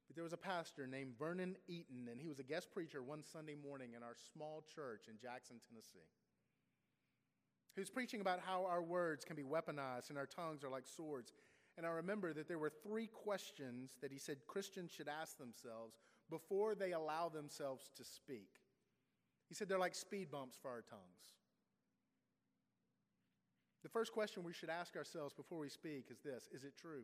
But 0.08 0.16
there 0.16 0.24
was 0.24 0.34
a 0.34 0.38
pastor 0.38 0.86
named 0.86 1.18
Vernon 1.18 1.56
Eaton, 1.68 2.08
and 2.12 2.22
he 2.22 2.28
was 2.28 2.40
a 2.40 2.44
guest 2.44 2.72
preacher 2.72 3.02
one 3.02 3.24
Sunday 3.24 3.56
morning 3.56 3.94
in 3.96 4.04
our 4.04 4.16
small 4.34 4.64
church 4.76 5.06
in 5.10 5.18
Jackson, 5.18 5.58
Tennessee. 5.68 6.10
He 7.74 7.82
was 7.82 7.90
preaching 7.90 8.22
about 8.22 8.42
how 8.46 8.66
our 8.66 8.84
words 8.84 9.26
can 9.26 9.36
be 9.36 9.44
weaponized 9.44 10.10
and 10.10 10.18
our 10.18 10.26
tongues 10.28 10.64
are 10.64 10.70
like 10.70 10.88
swords. 10.88 11.34
And 11.78 11.86
I 11.86 11.90
remember 11.90 12.34
that 12.34 12.48
there 12.48 12.60
were 12.60 12.72
three 12.84 13.08
questions 13.08 13.96
that 14.02 14.12
he 14.12 14.20
said 14.20 14.46
Christians 14.46 14.92
should 14.92 15.08
ask 15.08 15.38
themselves 15.38 15.96
before 16.30 16.76
they 16.76 16.92
allow 16.92 17.30
themselves 17.30 17.90
to 17.96 18.04
speak. 18.04 18.61
He 19.52 19.56
said 19.56 19.68
they're 19.68 19.78
like 19.78 19.96
speed 19.96 20.32
bumps 20.32 20.56
for 20.56 20.72
our 20.72 20.80
tongues. 20.80 21.36
The 23.84 23.90
first 23.90 24.14
question 24.14 24.46
we 24.46 24.54
should 24.54 24.70
ask 24.70 24.96
ourselves 24.96 25.34
before 25.34 25.60
we 25.60 25.68
speak 25.68 26.06
is 26.10 26.22
this 26.24 26.48
Is 26.54 26.64
it 26.64 26.78
true? 26.80 27.04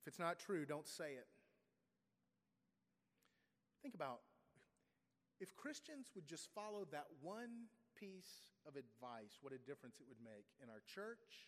If 0.00 0.08
it's 0.08 0.18
not 0.18 0.40
true, 0.40 0.66
don't 0.66 0.88
say 0.88 1.12
it. 1.12 1.28
Think 3.82 3.94
about 3.94 4.18
if 5.38 5.54
Christians 5.54 6.10
would 6.16 6.26
just 6.26 6.48
follow 6.56 6.88
that 6.90 7.06
one 7.22 7.70
piece 7.96 8.50
of 8.66 8.74
advice, 8.74 9.38
what 9.42 9.52
a 9.52 9.58
difference 9.58 10.00
it 10.00 10.06
would 10.08 10.18
make 10.24 10.46
in 10.60 10.68
our 10.68 10.82
church 10.92 11.46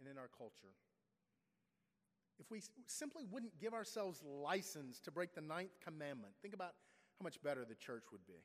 and 0.00 0.08
in 0.08 0.18
our 0.18 0.28
culture. 0.36 0.74
If 2.40 2.50
we 2.50 2.62
simply 2.88 3.26
wouldn't 3.30 3.60
give 3.60 3.74
ourselves 3.74 4.24
license 4.24 4.98
to 5.02 5.12
break 5.12 5.36
the 5.36 5.40
ninth 5.40 5.78
commandment, 5.80 6.34
think 6.42 6.52
about 6.52 6.74
how 7.18 7.24
much 7.24 7.42
better 7.42 7.64
the 7.64 7.74
church 7.74 8.04
would 8.12 8.26
be. 8.26 8.42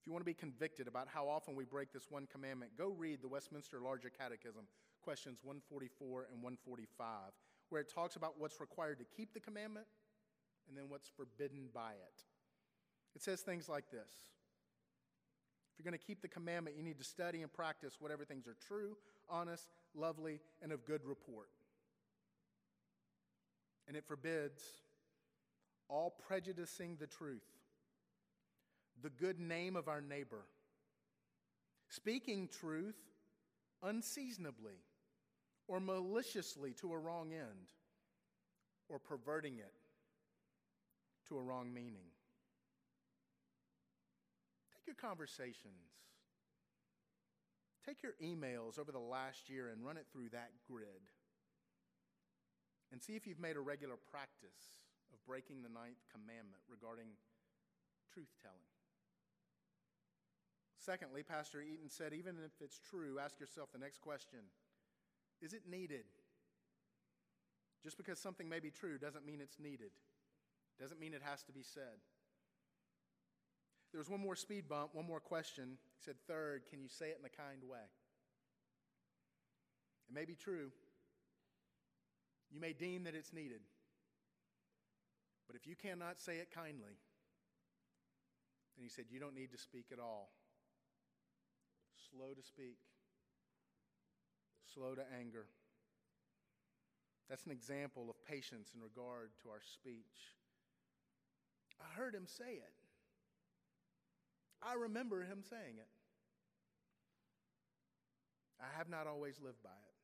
If 0.00 0.06
you 0.06 0.12
want 0.12 0.22
to 0.22 0.26
be 0.26 0.34
convicted 0.34 0.88
about 0.88 1.06
how 1.06 1.28
often 1.28 1.54
we 1.54 1.64
break 1.64 1.92
this 1.92 2.10
one 2.10 2.26
commandment, 2.26 2.72
go 2.76 2.88
read 2.88 3.22
the 3.22 3.28
Westminster 3.28 3.80
Larger 3.80 4.10
Catechism, 4.10 4.64
questions 5.00 5.38
144 5.44 6.26
and 6.32 6.42
145, 6.42 7.06
where 7.68 7.80
it 7.80 7.92
talks 7.92 8.16
about 8.16 8.34
what's 8.36 8.60
required 8.60 8.98
to 8.98 9.04
keep 9.04 9.32
the 9.32 9.38
commandment 9.38 9.86
and 10.68 10.76
then 10.76 10.88
what's 10.88 11.08
forbidden 11.08 11.68
by 11.72 11.92
it. 11.92 12.22
It 13.14 13.22
says 13.22 13.42
things 13.42 13.68
like 13.68 13.90
this 13.90 14.10
If 15.70 15.78
you're 15.78 15.88
going 15.88 15.98
to 15.98 16.04
keep 16.04 16.20
the 16.20 16.28
commandment, 16.28 16.76
you 16.76 16.82
need 16.82 16.98
to 16.98 17.04
study 17.04 17.42
and 17.42 17.52
practice 17.52 17.98
whatever 18.00 18.24
things 18.24 18.48
are 18.48 18.56
true, 18.66 18.96
honest, 19.28 19.68
lovely, 19.94 20.40
and 20.62 20.72
of 20.72 20.84
good 20.84 21.04
report. 21.04 21.48
And 23.86 23.96
it 23.96 24.04
forbids 24.04 24.62
all 25.92 26.14
prejudicing 26.26 26.96
the 26.98 27.06
truth 27.06 27.42
the 29.02 29.10
good 29.10 29.40
name 29.40 29.74
of 29.74 29.88
our 29.88 30.00
neighbor, 30.00 30.44
speaking 31.88 32.48
truth 32.60 32.94
unseasonably 33.82 34.76
or 35.66 35.80
maliciously 35.80 36.72
to 36.72 36.92
a 36.92 36.98
wrong 36.98 37.32
end, 37.32 37.72
or 38.88 38.98
perverting 38.98 39.58
it 39.58 39.72
to 41.28 41.36
a 41.36 41.42
wrong 41.42 41.72
meaning. 41.72 42.10
Take 44.74 44.86
your 44.86 44.96
conversations, 44.96 45.90
take 47.86 48.02
your 48.02 48.12
emails 48.22 48.78
over 48.78 48.92
the 48.92 48.98
last 48.98 49.48
year 49.48 49.68
and 49.68 49.84
run 49.84 49.96
it 49.96 50.06
through 50.12 50.28
that 50.30 50.50
grid 50.70 50.86
and 52.92 53.02
see 53.02 53.14
if 53.14 53.26
you've 53.26 53.40
made 53.40 53.56
a 53.56 53.60
regular 53.60 53.96
practice 54.10 54.81
of 55.12 55.20
breaking 55.24 55.62
the 55.62 55.68
ninth 55.68 56.00
commandment 56.10 56.64
regarding 56.68 57.14
truth 58.12 58.32
telling. 58.40 58.72
Secondly, 60.78 61.22
Pastor 61.22 61.62
Eaton 61.62 61.88
said, 61.88 62.12
even 62.12 62.36
if 62.44 62.52
it's 62.60 62.80
true, 62.80 63.18
ask 63.22 63.38
yourself 63.38 63.70
the 63.72 63.78
next 63.78 64.00
question 64.00 64.40
Is 65.40 65.52
it 65.52 65.62
needed? 65.68 66.04
Just 67.82 67.96
because 67.96 68.18
something 68.18 68.48
may 68.48 68.60
be 68.60 68.70
true 68.70 68.98
doesn't 68.98 69.26
mean 69.26 69.40
it's 69.40 69.58
needed, 69.58 69.90
doesn't 70.80 71.00
mean 71.00 71.14
it 71.14 71.22
has 71.22 71.42
to 71.44 71.52
be 71.52 71.62
said. 71.62 71.98
There 73.92 73.98
was 73.98 74.08
one 74.08 74.20
more 74.20 74.36
speed 74.36 74.68
bump, 74.68 74.94
one 74.94 75.06
more 75.06 75.20
question. 75.20 75.76
He 75.98 76.04
said, 76.04 76.14
Third, 76.26 76.62
can 76.70 76.80
you 76.80 76.88
say 76.88 77.06
it 77.06 77.18
in 77.20 77.26
a 77.26 77.28
kind 77.28 77.62
way? 77.68 77.84
It 80.08 80.14
may 80.14 80.24
be 80.24 80.34
true. 80.34 80.70
You 82.50 82.60
may 82.60 82.72
deem 82.72 83.04
that 83.04 83.14
it's 83.14 83.32
needed. 83.32 83.60
But 85.46 85.56
if 85.56 85.66
you 85.66 85.74
cannot 85.76 86.20
say 86.20 86.36
it 86.36 86.50
kindly, 86.54 86.96
then 88.76 88.84
he 88.84 88.88
said, 88.88 89.06
You 89.10 89.20
don't 89.20 89.34
need 89.34 89.52
to 89.52 89.58
speak 89.58 89.86
at 89.92 89.98
all 89.98 90.30
slow 92.12 92.34
to 92.34 92.42
speak, 92.42 92.76
slow 94.74 94.94
to 94.94 95.02
anger. 95.18 95.46
That's 97.28 97.44
an 97.46 97.52
example 97.52 98.10
of 98.10 98.16
patience 98.26 98.72
in 98.74 98.82
regard 98.82 99.30
to 99.42 99.48
our 99.48 99.62
speech. 99.62 100.36
I 101.80 101.88
heard 101.96 102.14
him 102.14 102.26
say 102.26 102.60
it. 102.60 102.74
I 104.62 104.74
remember 104.74 105.22
him 105.22 105.42
saying 105.48 105.80
it. 105.80 105.88
I 108.60 108.66
have 108.78 108.88
not 108.88 109.06
always 109.06 109.40
lived 109.40 109.62
by 109.62 109.70
it. 109.70 109.96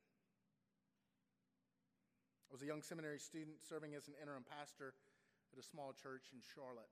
I 2.51 2.55
was 2.55 2.63
a 2.63 2.67
young 2.67 2.83
seminary 2.83 3.19
student 3.19 3.59
serving 3.69 3.95
as 3.95 4.09
an 4.09 4.15
interim 4.21 4.43
pastor 4.49 4.95
at 5.59 5.65
a 5.65 5.67
small 5.67 5.93
church 5.93 6.31
in 6.33 6.39
Charlotte. 6.55 6.91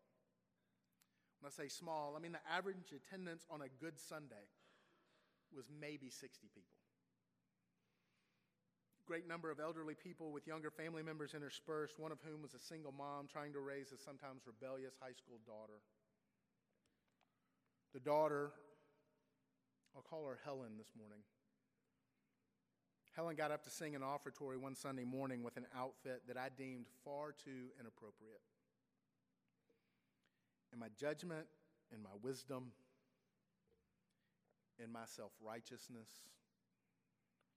When 1.39 1.47
I 1.47 1.55
say 1.55 1.69
small, 1.69 2.15
I 2.17 2.21
mean 2.21 2.33
the 2.33 2.43
average 2.51 2.91
attendance 2.91 3.47
on 3.51 3.63
a 3.63 3.71
good 3.79 4.01
Sunday 4.01 4.51
was 5.55 5.71
maybe 5.71 6.11
60 6.11 6.49
people. 6.51 6.75
Great 9.07 9.29
number 9.29 9.53
of 9.53 9.61
elderly 9.61 9.95
people 9.95 10.33
with 10.33 10.49
younger 10.49 10.71
family 10.71 11.03
members 11.03 11.35
interspersed, 11.35 12.01
one 12.01 12.11
of 12.11 12.19
whom 12.27 12.43
was 12.43 12.55
a 12.55 12.59
single 12.59 12.91
mom 12.91 13.29
trying 13.31 13.53
to 13.53 13.61
raise 13.61 13.93
a 13.93 13.99
sometimes 13.99 14.43
rebellious 14.47 14.95
high 15.01 15.15
school 15.15 15.39
daughter. 15.47 15.79
The 17.95 18.01
daughter, 18.01 18.51
I'll 19.95 20.03
call 20.03 20.27
her 20.27 20.41
Helen 20.45 20.75
this 20.77 20.91
morning. 20.99 21.21
Helen 23.15 23.37
got 23.37 23.53
up 23.53 23.63
to 23.65 23.71
sing 23.71 23.95
an 23.95 24.03
offertory 24.03 24.59
one 24.59 24.75
Sunday 24.75 25.05
morning 25.05 25.45
with 25.45 25.57
an 25.57 25.67
outfit 25.75 26.23
that 26.27 26.37
I 26.37 26.49
deemed 26.49 26.87
far 27.05 27.33
too 27.33 27.71
inappropriate. 27.79 28.43
In 30.77 30.81
my 30.81 30.93
judgment, 31.01 31.47
in 31.91 32.03
my 32.03 32.13
wisdom, 32.21 32.73
in 34.79 34.93
my 34.93 35.07
self 35.07 35.33
righteousness, 35.41 36.29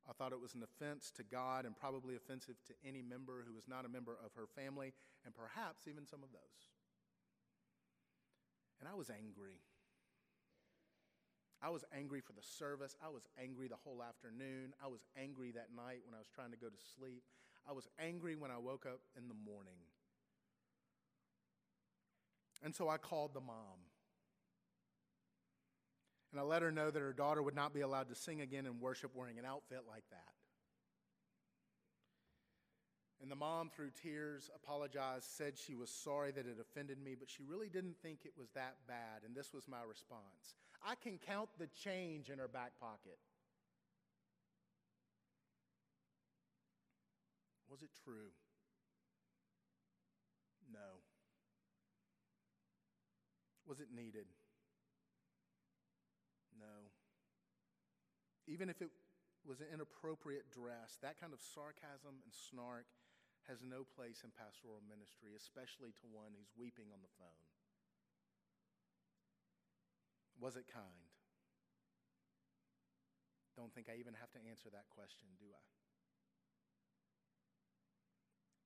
I 0.08 0.14
thought 0.14 0.32
it 0.32 0.40
was 0.40 0.56
an 0.56 0.64
offense 0.64 1.12
to 1.18 1.24
God 1.24 1.66
and 1.66 1.76
probably 1.76 2.16
offensive 2.16 2.56
to 2.68 2.74
any 2.88 3.02
member 3.02 3.44
who 3.46 3.54
was 3.54 3.68
not 3.68 3.84
a 3.84 3.90
member 3.90 4.16
of 4.24 4.32
her 4.40 4.48
family, 4.48 4.94
and 5.26 5.36
perhaps 5.36 5.84
even 5.86 6.08
some 6.08 6.24
of 6.24 6.32
those. 6.32 6.72
And 8.80 8.88
I 8.88 8.96
was 8.96 9.10
angry. 9.10 9.60
I 11.62 11.72
was 11.72 11.84
angry 11.92 12.22
for 12.22 12.32
the 12.32 12.48
service. 12.56 12.96
I 13.04 13.10
was 13.10 13.28
angry 13.36 13.68
the 13.68 13.84
whole 13.84 14.02
afternoon. 14.02 14.72
I 14.82 14.88
was 14.88 15.04
angry 15.20 15.52
that 15.52 15.76
night 15.76 16.08
when 16.08 16.16
I 16.16 16.24
was 16.24 16.32
trying 16.34 16.52
to 16.52 16.58
go 16.58 16.72
to 16.72 16.80
sleep. 16.96 17.24
I 17.68 17.74
was 17.74 17.90
angry 18.00 18.38
when 18.38 18.50
I 18.50 18.58
woke 18.58 18.86
up 18.88 19.02
in 19.18 19.28
the 19.28 19.36
morning. 19.36 19.89
And 22.64 22.76
so 22.76 22.90
I 22.90 22.98
called 22.98 23.34
the 23.34 23.42
mom. 23.42 23.80
And 26.32 26.40
I 26.40 26.44
let 26.44 26.62
her 26.62 26.72
know 26.72 26.92
that 26.92 27.00
her 27.00 27.14
daughter 27.14 27.42
would 27.42 27.56
not 27.56 27.74
be 27.74 27.82
allowed 27.82 28.10
to 28.10 28.16
sing 28.16 28.42
again 28.42 28.66
in 28.66 28.80
worship 28.80 29.16
wearing 29.16 29.40
an 29.40 29.46
outfit 29.46 29.84
like 29.90 30.04
that. 30.12 30.34
And 33.22 33.30
the 33.30 33.36
mom, 33.36 33.70
through 33.70 33.92
tears, 34.02 34.50
apologized, 34.56 35.26
said 35.26 35.58
she 35.58 35.76
was 35.76 35.90
sorry 35.90 36.32
that 36.32 36.46
it 36.46 36.58
offended 36.62 37.04
me, 37.04 37.16
but 37.20 37.30
she 37.30 37.44
really 37.44 37.68
didn't 37.68 37.98
think 38.02 38.20
it 38.24 38.32
was 38.38 38.50
that 38.56 38.76
bad. 38.88 39.24
And 39.26 39.36
this 39.36 39.54
was 39.54 39.68
my 39.68 39.84
response 39.88 40.56
I 40.86 40.96
can 40.96 41.18
count 41.18 41.50
the 41.58 41.68
change 41.68 42.30
in 42.30 42.40
her 42.40 42.48
back 42.48 42.80
pocket. 42.80 43.20
Was 47.70 47.84
it 47.84 47.90
true? 48.04 48.32
No. 50.72 50.99
Was 53.70 53.78
it 53.78 53.94
needed? 53.94 54.26
No. 56.58 56.90
Even 58.50 58.66
if 58.66 58.82
it 58.82 58.90
was 59.46 59.62
an 59.62 59.70
inappropriate 59.70 60.50
dress, 60.50 60.98
that 61.06 61.22
kind 61.22 61.38
of 61.38 61.40
sarcasm 61.46 62.18
and 62.26 62.34
snark 62.34 62.90
has 63.46 63.62
no 63.62 63.86
place 63.86 64.26
in 64.26 64.34
pastoral 64.34 64.82
ministry, 64.90 65.38
especially 65.38 65.94
to 66.02 66.10
one 66.10 66.34
who's 66.34 66.50
weeping 66.58 66.90
on 66.90 67.06
the 67.06 67.14
phone. 67.22 67.46
Was 70.42 70.58
it 70.58 70.66
kind? 70.66 71.14
Don't 73.54 73.70
think 73.70 73.86
I 73.86 74.02
even 74.02 74.18
have 74.18 74.34
to 74.34 74.42
answer 74.50 74.74
that 74.74 74.90
question, 74.90 75.30
do 75.38 75.46
I? 75.54 75.66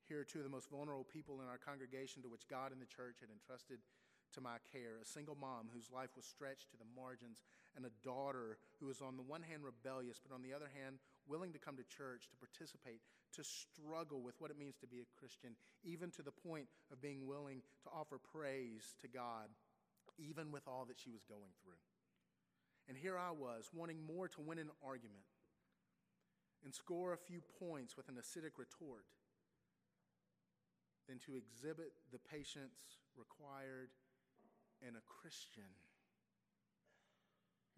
Here 0.08 0.20
are 0.20 0.28
two 0.28 0.40
of 0.40 0.48
the 0.48 0.54
most 0.54 0.70
vulnerable 0.70 1.08
people 1.08 1.42
in 1.44 1.48
our 1.50 1.58
congregation 1.58 2.22
to 2.24 2.30
which 2.30 2.48
God 2.48 2.72
and 2.72 2.80
the 2.80 2.88
church 2.88 3.20
had 3.20 3.34
entrusted 3.34 3.84
to 4.34 4.42
my 4.42 4.58
care 4.72 5.02
a 5.02 5.06
single 5.06 5.38
mom 5.40 5.70
whose 5.74 5.92
life 5.94 6.12
was 6.16 6.26
stretched 6.26 6.72
to 6.72 6.78
the 6.78 6.90
margins, 6.96 7.42
and 7.76 7.86
a 7.86 7.98
daughter 8.04 8.58
who 8.80 8.88
was, 8.88 9.02
on 9.02 9.18
the 9.18 9.24
one 9.26 9.42
hand, 9.42 9.64
rebellious, 9.64 10.20
but 10.22 10.34
on 10.34 10.42
the 10.42 10.54
other 10.54 10.70
hand, 10.70 10.98
willing 11.28 11.54
to 11.54 11.60
come 11.60 11.78
to 11.78 11.86
church, 11.90 12.30
to 12.30 12.38
participate, 12.38 13.02
to 13.34 13.44
struggle 13.44 14.22
with 14.22 14.36
what 14.38 14.52
it 14.52 14.60
means 14.60 14.78
to 14.78 14.88
be 14.88 15.02
a 15.02 15.14
Christian, 15.18 15.58
even 15.84 16.12
to 16.12 16.22
the 16.22 16.32
point 16.32 16.68
of 16.92 17.02
being 17.02 17.26
willing 17.26 17.62
to 17.84 17.90
offer 17.90 18.20
praise 18.20 18.94
to 19.02 19.08
God 19.08 19.50
even 20.20 20.52
with 20.52 20.68
all 20.68 20.86
that 20.86 21.00
she 21.00 21.10
was 21.10 21.24
going 21.24 21.52
through. 21.64 21.82
And 22.88 22.98
here 22.98 23.18
I 23.18 23.32
was, 23.32 23.70
wanting 23.74 24.06
more 24.06 24.28
to 24.28 24.42
win 24.42 24.60
an 24.60 24.70
argument 24.84 25.24
and 26.64 26.74
score 26.74 27.14
a 27.14 27.18
few 27.18 27.42
points 27.60 27.96
with 27.96 28.10
an 28.10 28.16
acidic 28.16 28.58
retort 28.58 29.06
than 31.08 31.20
to 31.20 31.36
exhibit 31.36 31.92
the 32.12 32.20
patience 32.20 33.00
required 33.18 33.90
in 34.84 35.00
a 35.00 35.08
Christian, 35.08 35.72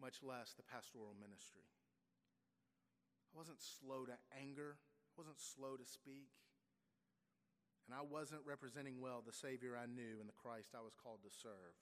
much 0.01 0.25
less 0.25 0.57
the 0.57 0.65
pastoral 0.65 1.13
ministry. 1.13 1.69
I 3.29 3.37
wasn't 3.37 3.61
slow 3.61 4.09
to 4.09 4.17
anger, 4.33 4.81
I 4.81 5.13
wasn't 5.21 5.39
slow 5.39 5.77
to 5.77 5.85
speak, 5.85 6.33
and 7.85 7.93
I 7.93 8.01
wasn't 8.01 8.41
representing 8.43 8.97
well 8.97 9.21
the 9.21 9.35
Savior 9.35 9.77
I 9.77 9.85
knew 9.85 10.17
and 10.17 10.25
the 10.25 10.41
Christ 10.41 10.73
I 10.73 10.81
was 10.81 10.97
called 10.97 11.21
to 11.21 11.29
serve. 11.29 11.77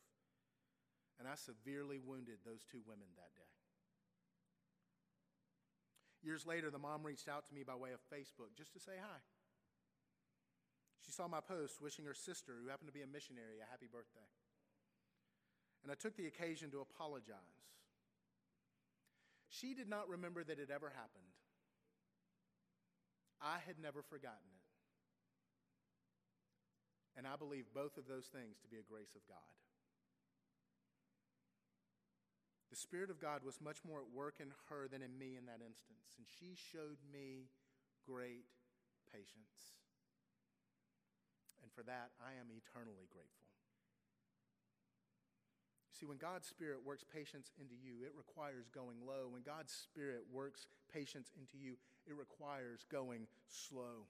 And 1.22 1.30
I 1.30 1.40
severely 1.40 2.02
wounded 2.02 2.42
those 2.44 2.66
two 2.68 2.82
women 2.84 3.08
that 3.16 3.32
day. 3.38 3.54
Years 6.24 6.44
later, 6.44 6.72
the 6.72 6.82
mom 6.82 7.06
reached 7.06 7.30
out 7.30 7.48
to 7.48 7.54
me 7.54 7.64
by 7.64 7.76
way 7.76 7.92
of 7.94 8.04
Facebook 8.12 8.56
just 8.58 8.74
to 8.74 8.80
say 8.80 9.00
hi. 9.00 9.20
She 11.06 11.12
saw 11.12 11.28
my 11.28 11.40
post 11.40 11.84
wishing 11.84 12.06
her 12.06 12.16
sister, 12.16 12.56
who 12.60 12.72
happened 12.72 12.88
to 12.88 12.96
be 12.96 13.04
a 13.04 13.08
missionary, 13.08 13.60
a 13.60 13.70
happy 13.70 13.88
birthday. 13.92 14.28
And 15.84 15.92
I 15.92 15.96
took 15.96 16.16
the 16.16 16.28
occasion 16.28 16.72
to 16.72 16.80
apologize. 16.80 17.38
She 19.50 19.76
did 19.76 19.90
not 19.90 20.08
remember 20.10 20.44
that 20.44 20.58
it 20.58 20.72
ever 20.74 20.90
happened. 20.90 21.30
I 23.42 23.60
had 23.68 23.76
never 23.78 24.02
forgotten 24.02 24.48
it. 24.56 24.64
And 27.20 27.28
I 27.28 27.36
believe 27.36 27.66
both 27.76 27.98
of 27.98 28.08
those 28.08 28.26
things 28.32 28.58
to 28.64 28.68
be 28.72 28.80
a 28.80 28.90
grace 28.90 29.14
of 29.14 29.22
God. 29.28 29.54
The 32.72 32.80
Spirit 32.80 33.12
of 33.12 33.22
God 33.22 33.46
was 33.46 33.62
much 33.62 33.78
more 33.86 34.02
at 34.02 34.10
work 34.10 34.42
in 34.42 34.50
her 34.72 34.88
than 34.90 35.04
in 35.04 35.14
me 35.14 35.38
in 35.38 35.46
that 35.46 35.62
instance, 35.62 36.18
and 36.18 36.26
she 36.26 36.58
showed 36.58 36.98
me 37.06 37.52
great 38.02 38.50
patience. 39.14 39.78
And 41.62 41.70
for 41.70 41.84
that, 41.84 42.18
I 42.18 42.34
am 42.42 42.50
eternally 42.50 43.06
grateful. 43.14 43.43
See, 45.94 46.08
when 46.08 46.18
God's 46.18 46.48
Spirit 46.48 46.80
works 46.84 47.04
patience 47.04 47.52
into 47.60 47.76
you, 47.76 48.04
it 48.04 48.12
requires 48.18 48.68
going 48.74 48.98
low. 49.06 49.30
When 49.30 49.44
God's 49.44 49.72
Spirit 49.72 50.24
works 50.32 50.66
patience 50.92 51.30
into 51.38 51.58
you, 51.58 51.76
it 52.08 52.16
requires 52.18 52.86
going 52.92 53.28
slow. 53.48 54.10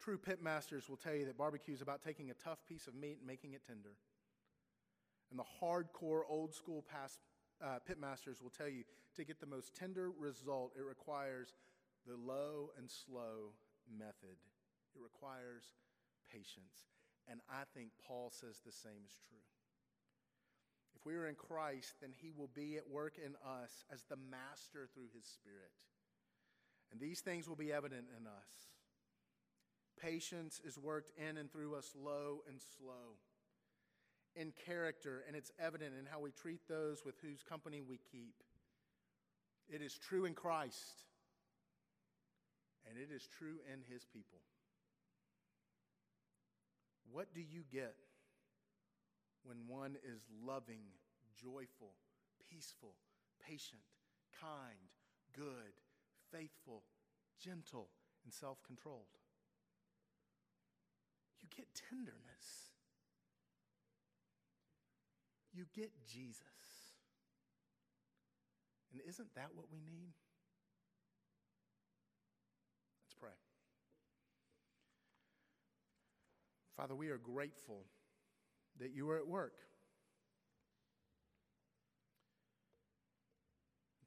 True 0.00 0.18
pitmasters 0.18 0.88
will 0.88 0.96
tell 0.96 1.14
you 1.14 1.26
that 1.26 1.38
barbecue 1.38 1.74
is 1.74 1.82
about 1.82 2.02
taking 2.02 2.30
a 2.30 2.34
tough 2.34 2.58
piece 2.66 2.86
of 2.88 2.94
meat 2.94 3.18
and 3.18 3.26
making 3.26 3.52
it 3.52 3.62
tender. 3.66 3.94
And 5.30 5.38
the 5.38 5.44
hardcore 5.62 6.22
old 6.28 6.54
school 6.54 6.84
past, 6.90 7.20
uh, 7.62 7.78
pitmasters 7.88 8.42
will 8.42 8.50
tell 8.50 8.68
you 8.68 8.82
to 9.14 9.24
get 9.24 9.38
the 9.40 9.46
most 9.46 9.76
tender 9.76 10.10
result, 10.10 10.72
it 10.76 10.82
requires 10.82 11.54
the 12.06 12.16
low 12.16 12.70
and 12.78 12.90
slow 12.90 13.52
method. 13.96 14.38
It 14.94 15.02
requires 15.02 15.74
patience. 16.32 16.88
And 17.28 17.40
I 17.48 17.62
think 17.74 17.90
Paul 18.06 18.32
says 18.32 18.60
the 18.64 18.72
same 18.72 19.04
is 19.06 19.16
true. 19.28 19.38
If 21.00 21.06
we 21.06 21.14
are 21.14 21.26
in 21.26 21.34
Christ, 21.34 21.94
then 22.02 22.10
he 22.20 22.30
will 22.30 22.50
be 22.54 22.76
at 22.76 22.90
work 22.90 23.14
in 23.16 23.32
us 23.42 23.84
as 23.90 24.04
the 24.04 24.18
master 24.30 24.86
through 24.92 25.08
his 25.14 25.24
Spirit. 25.24 25.72
And 26.92 27.00
these 27.00 27.20
things 27.20 27.48
will 27.48 27.56
be 27.56 27.72
evident 27.72 28.04
in 28.18 28.26
us. 28.26 28.50
Patience 29.98 30.60
is 30.62 30.78
worked 30.78 31.12
in 31.16 31.38
and 31.38 31.50
through 31.50 31.74
us 31.74 31.90
low 31.96 32.42
and 32.48 32.60
slow 32.76 33.16
in 34.36 34.52
character, 34.66 35.24
and 35.26 35.34
it's 35.34 35.50
evident 35.58 35.92
in 35.98 36.06
how 36.06 36.20
we 36.20 36.32
treat 36.32 36.60
those 36.68 37.02
with 37.04 37.14
whose 37.20 37.42
company 37.42 37.80
we 37.80 37.98
keep. 38.12 38.34
It 39.68 39.82
is 39.82 39.96
true 39.96 40.24
in 40.24 40.34
Christ, 40.34 41.04
and 42.88 42.98
it 42.98 43.14
is 43.14 43.26
true 43.38 43.56
in 43.72 43.80
his 43.92 44.04
people. 44.04 44.40
What 47.10 47.34
do 47.34 47.40
you 47.40 47.62
get 47.72 47.96
when 49.44 49.66
one 49.66 49.96
is 50.04 50.26
loving, 50.44 50.82
joyful, 51.36 51.94
peaceful, 52.50 52.94
patient, 53.46 53.82
kind, 54.40 54.90
good, 55.34 55.74
faithful, 56.32 56.84
gentle, 57.42 57.88
and 58.24 58.32
self 58.32 58.62
controlled? 58.62 59.18
You 61.40 61.48
get 61.56 61.66
tenderness. 61.74 62.70
you 65.52 65.64
get 65.74 65.90
Jesus. 66.06 66.42
And 68.92 69.00
isn't 69.08 69.34
that 69.34 69.50
what 69.54 69.66
we 69.70 69.78
need? 69.78 70.14
Let's 73.04 73.14
pray. 73.20 73.30
Father, 76.76 76.94
we 76.94 77.10
are 77.10 77.18
grateful 77.18 77.84
that 78.80 78.94
you 78.94 79.08
are 79.10 79.18
at 79.18 79.28
work. 79.28 79.54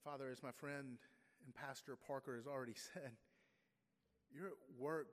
Father, 0.04 0.30
as 0.30 0.44
my 0.44 0.52
friend 0.52 0.98
and 1.46 1.56
Pastor 1.56 1.96
Parker 2.08 2.36
has 2.36 2.46
already 2.46 2.76
said, 2.94 3.12
you're 4.32 4.48
at 4.48 4.78
work 4.78 5.08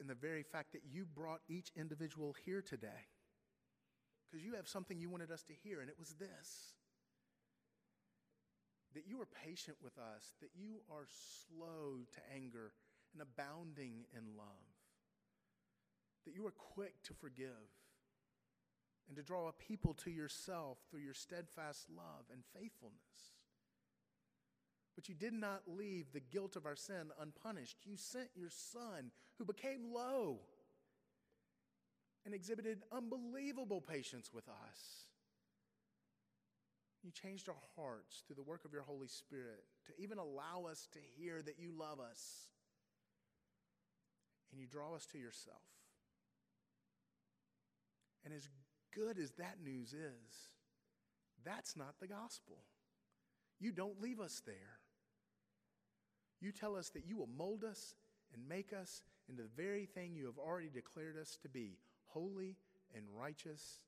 in 0.00 0.06
the 0.06 0.14
very 0.14 0.42
fact 0.42 0.72
that 0.72 0.82
you 0.90 1.04
brought 1.04 1.40
each 1.48 1.70
individual 1.76 2.34
here 2.44 2.62
today. 2.62 3.10
Because 4.30 4.44
you 4.44 4.54
have 4.54 4.68
something 4.68 4.98
you 4.98 5.10
wanted 5.10 5.30
us 5.30 5.42
to 5.44 5.52
hear, 5.52 5.80
and 5.80 5.88
it 5.88 5.98
was 5.98 6.14
this. 6.18 6.74
That 8.94 9.06
you 9.06 9.20
are 9.20 9.28
patient 9.44 9.76
with 9.82 9.98
us, 9.98 10.34
that 10.40 10.50
you 10.54 10.80
are 10.90 11.06
slow 11.48 12.00
to 12.14 12.20
anger 12.34 12.72
and 13.12 13.22
abounding 13.22 14.04
in 14.16 14.36
love, 14.36 14.74
that 16.24 16.34
you 16.34 16.46
are 16.46 16.52
quick 16.52 17.02
to 17.04 17.14
forgive 17.14 17.70
and 19.08 19.16
to 19.16 19.22
draw 19.22 19.48
a 19.48 19.52
people 19.52 19.94
to 19.94 20.10
yourself 20.10 20.78
through 20.90 21.00
your 21.00 21.14
steadfast 21.14 21.86
love 21.90 22.26
and 22.32 22.42
faithfulness. 22.54 23.34
But 24.94 25.08
you 25.08 25.14
did 25.14 25.34
not 25.34 25.62
leave 25.66 26.12
the 26.12 26.20
guilt 26.20 26.56
of 26.56 26.66
our 26.66 26.74
sin 26.74 27.10
unpunished. 27.20 27.76
You 27.84 27.96
sent 27.96 28.28
your 28.34 28.50
Son, 28.50 29.10
who 29.38 29.44
became 29.44 29.92
low 29.92 30.40
and 32.24 32.34
exhibited 32.34 32.82
unbelievable 32.90 33.80
patience 33.80 34.30
with 34.32 34.48
us. 34.48 35.06
You 37.04 37.12
changed 37.12 37.48
our 37.48 37.54
hearts 37.76 38.24
through 38.26 38.34
the 38.36 38.42
work 38.42 38.64
of 38.64 38.72
your 38.72 38.82
Holy 38.82 39.06
Spirit 39.06 39.62
to 39.86 40.02
even 40.02 40.18
allow 40.18 40.66
us 40.68 40.88
to 40.92 40.98
hear 41.16 41.40
that 41.42 41.58
you 41.58 41.70
love 41.78 42.00
us. 42.00 42.48
And 44.50 44.60
you 44.60 44.66
draw 44.66 44.94
us 44.94 45.06
to 45.12 45.18
yourself. 45.18 45.62
And 48.24 48.34
as 48.34 48.48
good 48.94 49.18
as 49.18 49.32
that 49.32 49.56
news 49.62 49.92
is, 49.92 50.50
that's 51.44 51.76
not 51.76 51.94
the 52.00 52.06
gospel. 52.06 52.56
You 53.58 53.72
don't 53.72 54.00
leave 54.00 54.20
us 54.20 54.42
there. 54.44 54.80
You 56.40 56.52
tell 56.52 56.76
us 56.76 56.90
that 56.90 57.06
you 57.06 57.16
will 57.16 57.28
mold 57.38 57.64
us 57.64 57.94
and 58.34 58.46
make 58.48 58.72
us 58.72 59.02
into 59.28 59.42
the 59.42 59.48
very 59.56 59.86
thing 59.86 60.14
you 60.14 60.26
have 60.26 60.38
already 60.38 60.68
declared 60.68 61.16
us 61.16 61.38
to 61.42 61.48
be 61.48 61.78
holy 62.06 62.56
and 62.94 63.04
righteous 63.18 63.84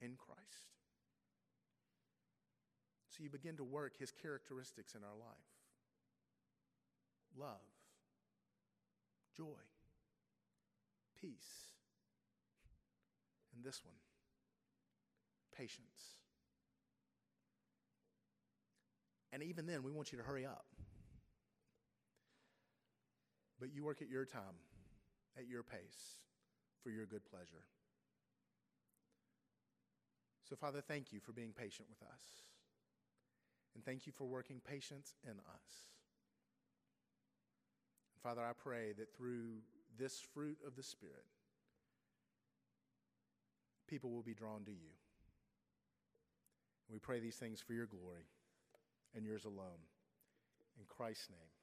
in 0.00 0.14
Christ. 0.16 0.68
So 3.08 3.24
you 3.24 3.30
begin 3.30 3.56
to 3.56 3.64
work 3.64 3.98
his 3.98 4.12
characteristics 4.12 4.94
in 4.94 5.02
our 5.02 5.16
life 5.18 5.36
love, 7.38 7.60
joy, 9.36 9.44
peace, 11.20 11.72
and 13.54 13.64
this 13.64 13.82
one 13.84 13.94
patience. 15.58 16.14
And 19.32 19.42
even 19.42 19.66
then, 19.66 19.82
we 19.82 19.90
want 19.90 20.12
you 20.12 20.18
to 20.18 20.24
hurry 20.24 20.46
up. 20.46 20.64
But 23.60 23.74
you 23.74 23.84
work 23.84 24.00
at 24.00 24.08
your 24.08 24.24
time, 24.24 24.56
at 25.36 25.48
your 25.48 25.62
pace, 25.62 26.20
for 26.82 26.90
your 26.90 27.04
good 27.06 27.24
pleasure. 27.24 27.64
So, 30.48 30.56
Father, 30.56 30.80
thank 30.80 31.12
you 31.12 31.20
for 31.20 31.32
being 31.32 31.52
patient 31.52 31.88
with 31.90 32.00
us. 32.08 32.22
And 33.74 33.84
thank 33.84 34.06
you 34.06 34.12
for 34.12 34.24
working 34.24 34.60
patience 34.66 35.14
in 35.24 35.32
us. 35.32 35.86
And 38.14 38.22
Father, 38.22 38.42
I 38.42 38.52
pray 38.52 38.92
that 38.98 39.14
through 39.14 39.58
this 39.98 40.20
fruit 40.34 40.56
of 40.66 40.74
the 40.74 40.82
Spirit, 40.82 41.26
people 43.88 44.10
will 44.10 44.22
be 44.22 44.34
drawn 44.34 44.64
to 44.64 44.70
you. 44.70 44.90
We 46.90 46.98
pray 46.98 47.20
these 47.20 47.36
things 47.36 47.60
for 47.60 47.72
your 47.72 47.86
glory 47.86 48.24
and 49.14 49.24
yours 49.24 49.44
alone. 49.44 49.80
In 50.78 50.84
Christ's 50.88 51.30
name. 51.30 51.57